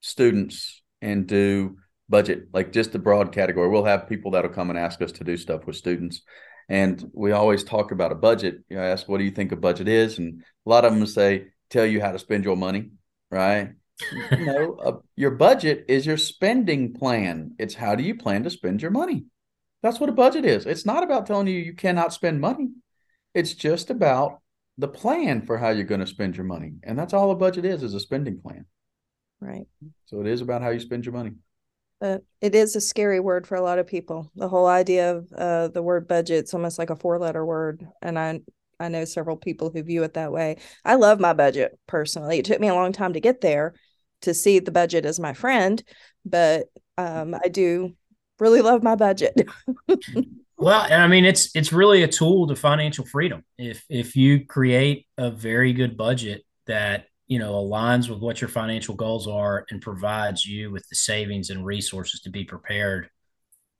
students 0.00 0.82
and 1.00 1.26
do 1.26 1.76
budget, 2.08 2.48
like 2.52 2.72
just 2.72 2.92
the 2.92 2.98
broad 2.98 3.32
category, 3.32 3.68
we'll 3.68 3.84
have 3.84 4.08
people 4.08 4.32
that'll 4.32 4.50
come 4.50 4.70
and 4.70 4.78
ask 4.78 5.00
us 5.02 5.12
to 5.12 5.24
do 5.24 5.36
stuff 5.36 5.66
with 5.66 5.76
students. 5.76 6.22
And 6.68 7.10
we 7.14 7.32
always 7.32 7.64
talk 7.64 7.92
about 7.92 8.12
a 8.12 8.16
budget. 8.16 8.62
You 8.68 8.76
know, 8.76 8.82
I 8.82 8.88
ask, 8.88 9.08
what 9.08 9.18
do 9.18 9.24
you 9.24 9.30
think 9.30 9.52
a 9.52 9.56
budget 9.56 9.88
is? 9.88 10.18
And 10.18 10.42
a 10.66 10.68
lot 10.68 10.84
of 10.84 10.92
them 10.92 11.06
say, 11.06 11.46
tell 11.70 11.86
you 11.86 12.00
how 12.00 12.12
to 12.12 12.18
spend 12.18 12.44
your 12.44 12.56
money, 12.56 12.90
right? 13.30 13.72
you 14.12 14.44
know, 14.44 14.74
uh, 14.84 14.92
your 15.16 15.32
budget 15.32 15.84
is 15.88 16.06
your 16.06 16.16
spending 16.16 16.92
plan. 16.94 17.54
It's 17.58 17.74
how 17.74 17.94
do 17.94 18.02
you 18.02 18.16
plan 18.16 18.44
to 18.44 18.50
spend 18.50 18.82
your 18.82 18.90
money? 18.90 19.24
That's 19.82 20.00
what 20.00 20.10
a 20.10 20.14
budget 20.14 20.44
is. 20.44 20.66
It's 20.66 20.86
not 20.86 21.02
about 21.02 21.26
telling 21.26 21.46
you 21.46 21.58
you 21.58 21.74
cannot 21.74 22.12
spend 22.12 22.40
money. 22.40 22.68
It's 23.34 23.54
just 23.54 23.90
about 23.90 24.40
the 24.76 24.88
plan 24.88 25.42
for 25.42 25.58
how 25.58 25.70
you're 25.70 25.84
going 25.84 26.00
to 26.00 26.06
spend 26.06 26.36
your 26.36 26.46
money. 26.46 26.74
And 26.82 26.98
that's 26.98 27.12
all 27.12 27.30
a 27.30 27.36
budget 27.36 27.64
is, 27.64 27.82
is 27.82 27.94
a 27.94 28.00
spending 28.00 28.40
plan. 28.40 28.64
Right. 29.40 29.66
So 30.06 30.20
it 30.20 30.26
is 30.26 30.40
about 30.40 30.62
how 30.62 30.70
you 30.70 30.80
spend 30.80 31.04
your 31.04 31.12
money. 31.12 31.32
But 32.00 32.22
it 32.40 32.54
is 32.54 32.76
a 32.76 32.80
scary 32.80 33.18
word 33.18 33.46
for 33.46 33.56
a 33.56 33.60
lot 33.60 33.80
of 33.80 33.86
people. 33.86 34.30
The 34.36 34.48
whole 34.48 34.66
idea 34.66 35.16
of 35.16 35.32
uh, 35.32 35.68
the 35.68 35.82
word 35.82 36.06
budget, 36.06 36.38
it's 36.38 36.54
almost 36.54 36.78
like 36.78 36.90
a 36.90 36.96
four 36.96 37.18
letter 37.18 37.44
word. 37.44 37.88
And 38.02 38.18
I 38.18 38.40
I 38.80 38.88
know 38.88 39.04
several 39.04 39.36
people 39.36 39.70
who 39.70 39.82
view 39.82 40.02
it 40.02 40.14
that 40.14 40.32
way. 40.32 40.58
I 40.84 40.94
love 40.94 41.20
my 41.20 41.32
budget 41.32 41.78
personally. 41.86 42.38
It 42.38 42.44
took 42.44 42.60
me 42.60 42.68
a 42.68 42.74
long 42.74 42.92
time 42.92 43.14
to 43.14 43.20
get 43.20 43.40
there 43.40 43.74
to 44.22 44.34
see 44.34 44.58
the 44.58 44.70
budget 44.70 45.04
as 45.04 45.20
my 45.20 45.32
friend, 45.32 45.82
but 46.24 46.66
um, 46.96 47.34
I 47.34 47.48
do 47.48 47.94
really 48.38 48.60
love 48.60 48.82
my 48.82 48.94
budget. 48.94 49.48
well, 50.56 50.82
and 50.82 51.02
I 51.02 51.06
mean 51.06 51.24
it's 51.24 51.54
it's 51.54 51.72
really 51.72 52.02
a 52.02 52.08
tool 52.08 52.46
to 52.48 52.56
financial 52.56 53.04
freedom. 53.04 53.44
If 53.56 53.84
if 53.88 54.16
you 54.16 54.46
create 54.46 55.06
a 55.16 55.30
very 55.30 55.72
good 55.72 55.96
budget 55.96 56.44
that 56.66 57.06
you 57.26 57.38
know 57.38 57.54
aligns 57.54 58.08
with 58.08 58.20
what 58.20 58.40
your 58.40 58.48
financial 58.48 58.94
goals 58.94 59.28
are 59.28 59.66
and 59.70 59.80
provides 59.80 60.44
you 60.44 60.70
with 60.70 60.88
the 60.88 60.96
savings 60.96 61.50
and 61.50 61.64
resources 61.64 62.20
to 62.20 62.30
be 62.30 62.44
prepared 62.44 63.10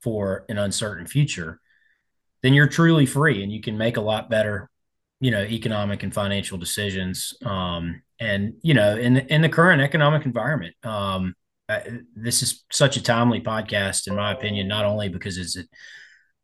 for 0.01 0.45
an 0.47 0.57
uncertain 0.57 1.05
future 1.05 1.59
then 2.41 2.53
you're 2.53 2.67
truly 2.67 3.05
free 3.05 3.43
and 3.43 3.51
you 3.51 3.59
can 3.59 3.77
make 3.77 3.97
a 3.97 4.01
lot 4.01 4.29
better 4.29 4.69
you 5.19 5.31
know 5.31 5.43
economic 5.43 6.03
and 6.03 6.13
financial 6.13 6.57
decisions 6.57 7.33
um, 7.45 8.01
and 8.19 8.53
you 8.61 8.73
know 8.73 8.95
in 8.97 9.15
the, 9.15 9.33
in 9.33 9.41
the 9.41 9.49
current 9.49 9.81
economic 9.81 10.25
environment 10.25 10.75
um, 10.83 11.33
this 12.15 12.41
is 12.41 12.63
such 12.71 12.97
a 12.97 13.03
timely 13.03 13.41
podcast 13.41 14.07
in 14.07 14.15
my 14.15 14.31
opinion 14.31 14.67
not 14.67 14.85
only 14.85 15.09
because 15.09 15.37
it's 15.37 15.57
a 15.57 15.63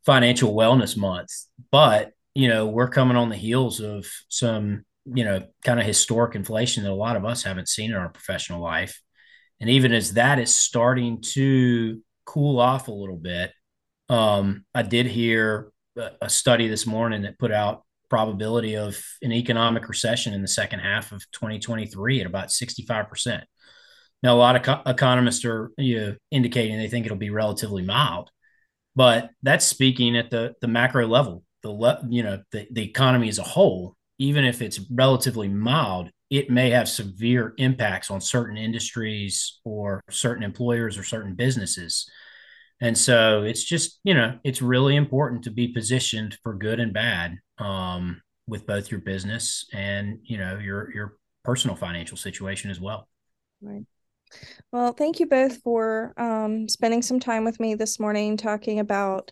financial 0.04 0.54
wellness 0.54 0.96
month 0.96 1.30
but 1.70 2.12
you 2.34 2.48
know 2.48 2.66
we're 2.66 2.88
coming 2.88 3.16
on 3.16 3.28
the 3.28 3.36
heels 3.36 3.80
of 3.80 4.06
some 4.28 4.84
you 5.14 5.24
know, 5.24 5.46
kind 5.64 5.78
of 5.78 5.86
historic 5.86 6.34
inflation 6.34 6.82
that 6.82 6.90
a 6.90 6.94
lot 6.94 7.16
of 7.16 7.24
us 7.24 7.42
haven't 7.42 7.68
seen 7.68 7.90
in 7.90 7.96
our 7.96 8.08
professional 8.08 8.60
life. 8.60 9.00
And 9.60 9.70
even 9.70 9.92
as 9.92 10.14
that 10.14 10.38
is 10.38 10.54
starting 10.54 11.22
to 11.32 12.02
cool 12.24 12.60
off 12.60 12.88
a 12.88 12.92
little 12.92 13.16
bit, 13.16 13.52
um, 14.08 14.64
I 14.74 14.82
did 14.82 15.06
hear 15.06 15.70
a 16.20 16.28
study 16.28 16.68
this 16.68 16.86
morning 16.86 17.22
that 17.22 17.38
put 17.38 17.52
out 17.52 17.84
probability 18.08 18.76
of 18.76 18.96
an 19.22 19.32
economic 19.32 19.88
recession 19.88 20.34
in 20.34 20.42
the 20.42 20.48
second 20.48 20.80
half 20.80 21.12
of 21.12 21.20
2023 21.32 22.20
at 22.20 22.26
about 22.26 22.48
65%. 22.48 23.42
Now, 24.22 24.34
a 24.34 24.38
lot 24.38 24.56
of 24.56 24.62
co- 24.62 24.90
economists 24.90 25.44
are 25.44 25.70
you 25.76 26.00
know, 26.00 26.16
indicating 26.30 26.78
they 26.78 26.88
think 26.88 27.06
it'll 27.06 27.18
be 27.18 27.30
relatively 27.30 27.82
mild, 27.82 28.30
but 28.94 29.30
that's 29.42 29.66
speaking 29.66 30.16
at 30.16 30.30
the 30.30 30.54
the 30.60 30.68
macro 30.68 31.06
level, 31.06 31.44
the 31.62 31.70
le- 31.70 32.02
you 32.08 32.22
know 32.22 32.42
the, 32.52 32.66
the 32.70 32.82
economy 32.82 33.28
as 33.28 33.38
a 33.38 33.42
whole 33.42 33.96
even 34.18 34.44
if 34.44 34.62
it's 34.62 34.80
relatively 34.90 35.48
mild, 35.48 36.10
it 36.30 36.50
may 36.50 36.70
have 36.70 36.88
severe 36.88 37.54
impacts 37.58 38.10
on 38.10 38.20
certain 38.20 38.56
industries 38.56 39.60
or 39.64 40.02
certain 40.10 40.42
employers 40.42 40.98
or 40.98 41.04
certain 41.04 41.34
businesses. 41.34 42.08
And 42.80 42.96
so 42.96 43.42
it's 43.42 43.64
just, 43.64 44.00
you 44.04 44.14
know, 44.14 44.38
it's 44.44 44.60
really 44.60 44.96
important 44.96 45.44
to 45.44 45.50
be 45.50 45.68
positioned 45.68 46.36
for 46.42 46.54
good 46.54 46.78
and 46.78 46.92
bad 46.92 47.38
um, 47.58 48.20
with 48.46 48.66
both 48.66 48.90
your 48.90 49.00
business 49.00 49.66
and, 49.72 50.18
you 50.24 50.38
know, 50.38 50.58
your 50.58 50.92
your 50.94 51.16
personal 51.44 51.76
financial 51.76 52.16
situation 52.16 52.70
as 52.70 52.80
well. 52.80 53.08
Right. 53.62 53.84
Well, 54.72 54.92
thank 54.92 55.20
you 55.20 55.26
both 55.26 55.62
for 55.62 56.12
um, 56.16 56.68
spending 56.68 57.02
some 57.02 57.20
time 57.20 57.44
with 57.44 57.60
me 57.60 57.74
this 57.74 57.98
morning 57.98 58.36
talking 58.36 58.80
about 58.80 59.30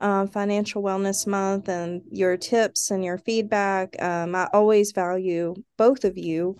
uh, 0.00 0.26
Financial 0.26 0.82
Wellness 0.82 1.26
Month 1.26 1.68
and 1.68 2.02
your 2.10 2.36
tips 2.36 2.90
and 2.90 3.04
your 3.04 3.18
feedback. 3.18 4.00
Um, 4.02 4.34
I 4.34 4.48
always 4.52 4.92
value 4.92 5.54
both 5.78 6.04
of 6.04 6.18
you 6.18 6.58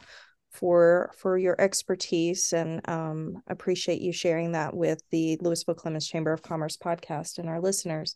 for 0.53 1.11
for 1.17 1.39
your 1.39 1.59
expertise 1.61 2.53
and 2.53 2.87
um, 2.89 3.43
appreciate 3.49 4.01
you 4.01 4.13
sharing 4.13 4.53
that 4.53 4.75
with 4.75 5.03
the 5.11 5.39
Lewisville 5.39 5.77
Clemmons 5.77 6.07
Chamber 6.07 6.33
of 6.33 6.43
Commerce 6.43 6.77
podcast 6.77 7.39
and 7.39 7.49
our 7.49 7.61
listeners. 7.61 8.15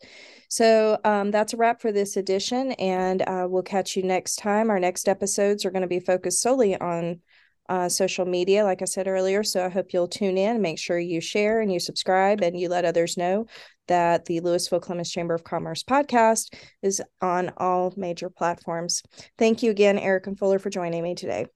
So 0.49 0.99
um, 1.05 1.31
that's 1.31 1.55
a 1.55 1.57
wrap 1.57 1.81
for 1.81 1.93
this 1.93 2.17
edition, 2.17 2.73
and 2.73 3.23
uh, 3.23 3.47
we'll 3.49 3.63
catch 3.63 3.97
you 3.97 4.03
next 4.03 4.37
time. 4.37 4.71
Our 4.71 4.81
next 4.81 5.09
episodes 5.09 5.65
are 5.65 5.71
going 5.71 5.83
to 5.83 5.89
be 5.89 6.01
focused 6.01 6.41
solely 6.41 6.79
on 6.79 7.21
uh, 7.69 7.89
social 7.89 8.25
media, 8.25 8.65
like 8.65 8.83
I 8.83 8.85
said 8.85 9.09
earlier. 9.09 9.43
So 9.43 9.65
I 9.65 9.69
hope 9.69 9.93
you'll 9.93 10.09
tune 10.09 10.39
in, 10.39 10.63
make 10.63 10.79
sure 10.79 10.99
you 10.99 11.21
share 11.21 11.61
and 11.61 11.73
you 11.73 11.81
subscribe 11.81 12.41
and 12.43 12.59
you 12.59 12.69
let 12.69 12.85
others 12.85 13.17
know 13.17 13.47
that 13.89 14.25
the 14.27 14.41
Lewisville 14.41 14.81
Clemmons 14.81 15.11
Chamber 15.11 15.35
of 15.35 15.45
Commerce 15.45 15.83
podcast 15.83 16.55
is 16.83 17.03
on 17.21 17.53
all 17.57 17.93
major 17.97 18.31
platforms. 18.31 19.03
Thank 19.39 19.63
you 19.63 19.71
again, 19.71 19.99
Eric 19.99 20.27
and 20.27 20.39
Fuller, 20.39 20.59
for 20.59 20.71
joining 20.71 21.03
me 21.03 21.15
today. 21.15 21.47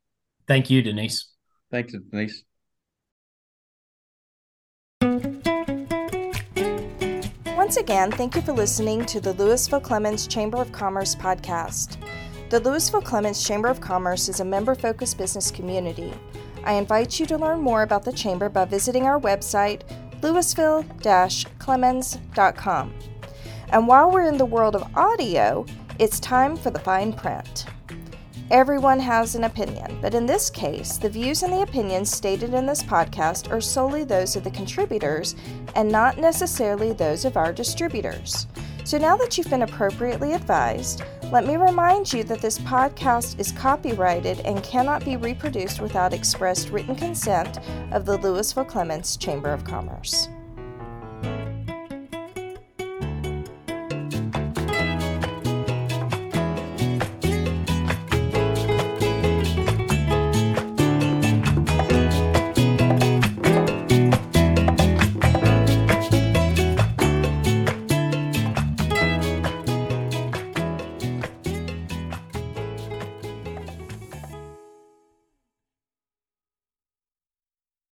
Thank 0.51 0.69
you, 0.69 0.83
Denise. 0.83 1.29
Thanks, 1.71 1.93
Denise. 2.11 2.43
Once 7.57 7.77
again, 7.77 8.11
thank 8.11 8.35
you 8.35 8.43
for 8.43 8.51
listening 8.51 9.07
to 9.07 9.21
the 9.21 9.33
Lewisville 9.35 9.81
Clemmons 9.81 10.27
Chamber 10.27 10.61
of 10.61 10.73
Commerce 10.73 11.15
podcast. 11.15 11.99
The 12.51 12.59
Lewisville 12.59 13.05
Clemmons 13.05 13.47
Chamber 13.47 13.69
of 13.69 13.81
Commerce 13.81 14.29
is 14.29 14.41
a 14.41 14.45
member 14.45 14.75
focused 14.75 15.19
business 15.19 15.53
community. 15.53 16.13
I 16.65 16.73
invite 16.73 17.21
you 17.21 17.27
to 17.27 17.39
learn 17.39 17.61
more 17.61 17.83
about 17.83 18.05
the 18.05 18.13
Chamber 18.13 18.49
by 18.49 18.65
visiting 18.65 19.05
our 19.05 19.21
website, 19.21 19.83
lewisville 20.21 20.85
clemmons.com. 21.61 22.95
And 23.69 23.87
while 23.87 24.11
we're 24.11 24.27
in 24.27 24.37
the 24.37 24.45
world 24.45 24.75
of 24.75 24.97
audio, 24.97 25.65
it's 26.01 26.19
time 26.19 26.57
for 26.57 26.73
the 26.73 26.81
fine 26.81 27.13
print. 27.13 27.67
Everyone 28.51 28.99
has 28.99 29.37
an 29.37 29.45
opinion, 29.45 29.99
but 30.03 30.13
in 30.13 30.27
this 30.27 30.51
case, 30.51 30.97
the 30.97 31.09
views 31.09 31.45
and 31.45 31.53
the 31.53 31.63
opinions 31.63 32.11
stated 32.11 32.53
in 32.53 32.67
this 32.67 32.83
podcast 32.83 33.49
are 33.53 33.61
solely 33.61 34.03
those 34.03 34.35
of 34.35 34.43
the 34.43 34.51
contributors 34.51 35.37
and 35.77 35.89
not 35.89 36.19
necessarily 36.19 36.93
those 36.93 37.25
of 37.25 37.37
our 37.37 37.53
distributors. 37.53 38.49
So 38.83 38.99
now 38.99 39.17
that 39.19 39.39
you've 39.39 39.51
been 39.51 39.63
appropriately 39.63 40.33
advised, 40.33 41.05
let 41.31 41.47
me 41.47 41.55
remind 41.55 42.13
you 42.13 42.25
that 42.25 42.41
this 42.41 42.59
podcast 42.59 43.39
is 43.39 43.53
copyrighted 43.53 44.41
and 44.41 44.65
cannot 44.65 45.05
be 45.05 45.17
reproduced 45.17 45.81
without 45.81 46.13
expressed 46.13 46.71
written 46.71 46.97
consent 46.97 47.61
of 47.93 48.05
the 48.05 48.19
Lewisville 48.19 48.67
Clemmons 48.67 49.17
Chamber 49.17 49.53
of 49.53 49.63
Commerce. 49.63 50.29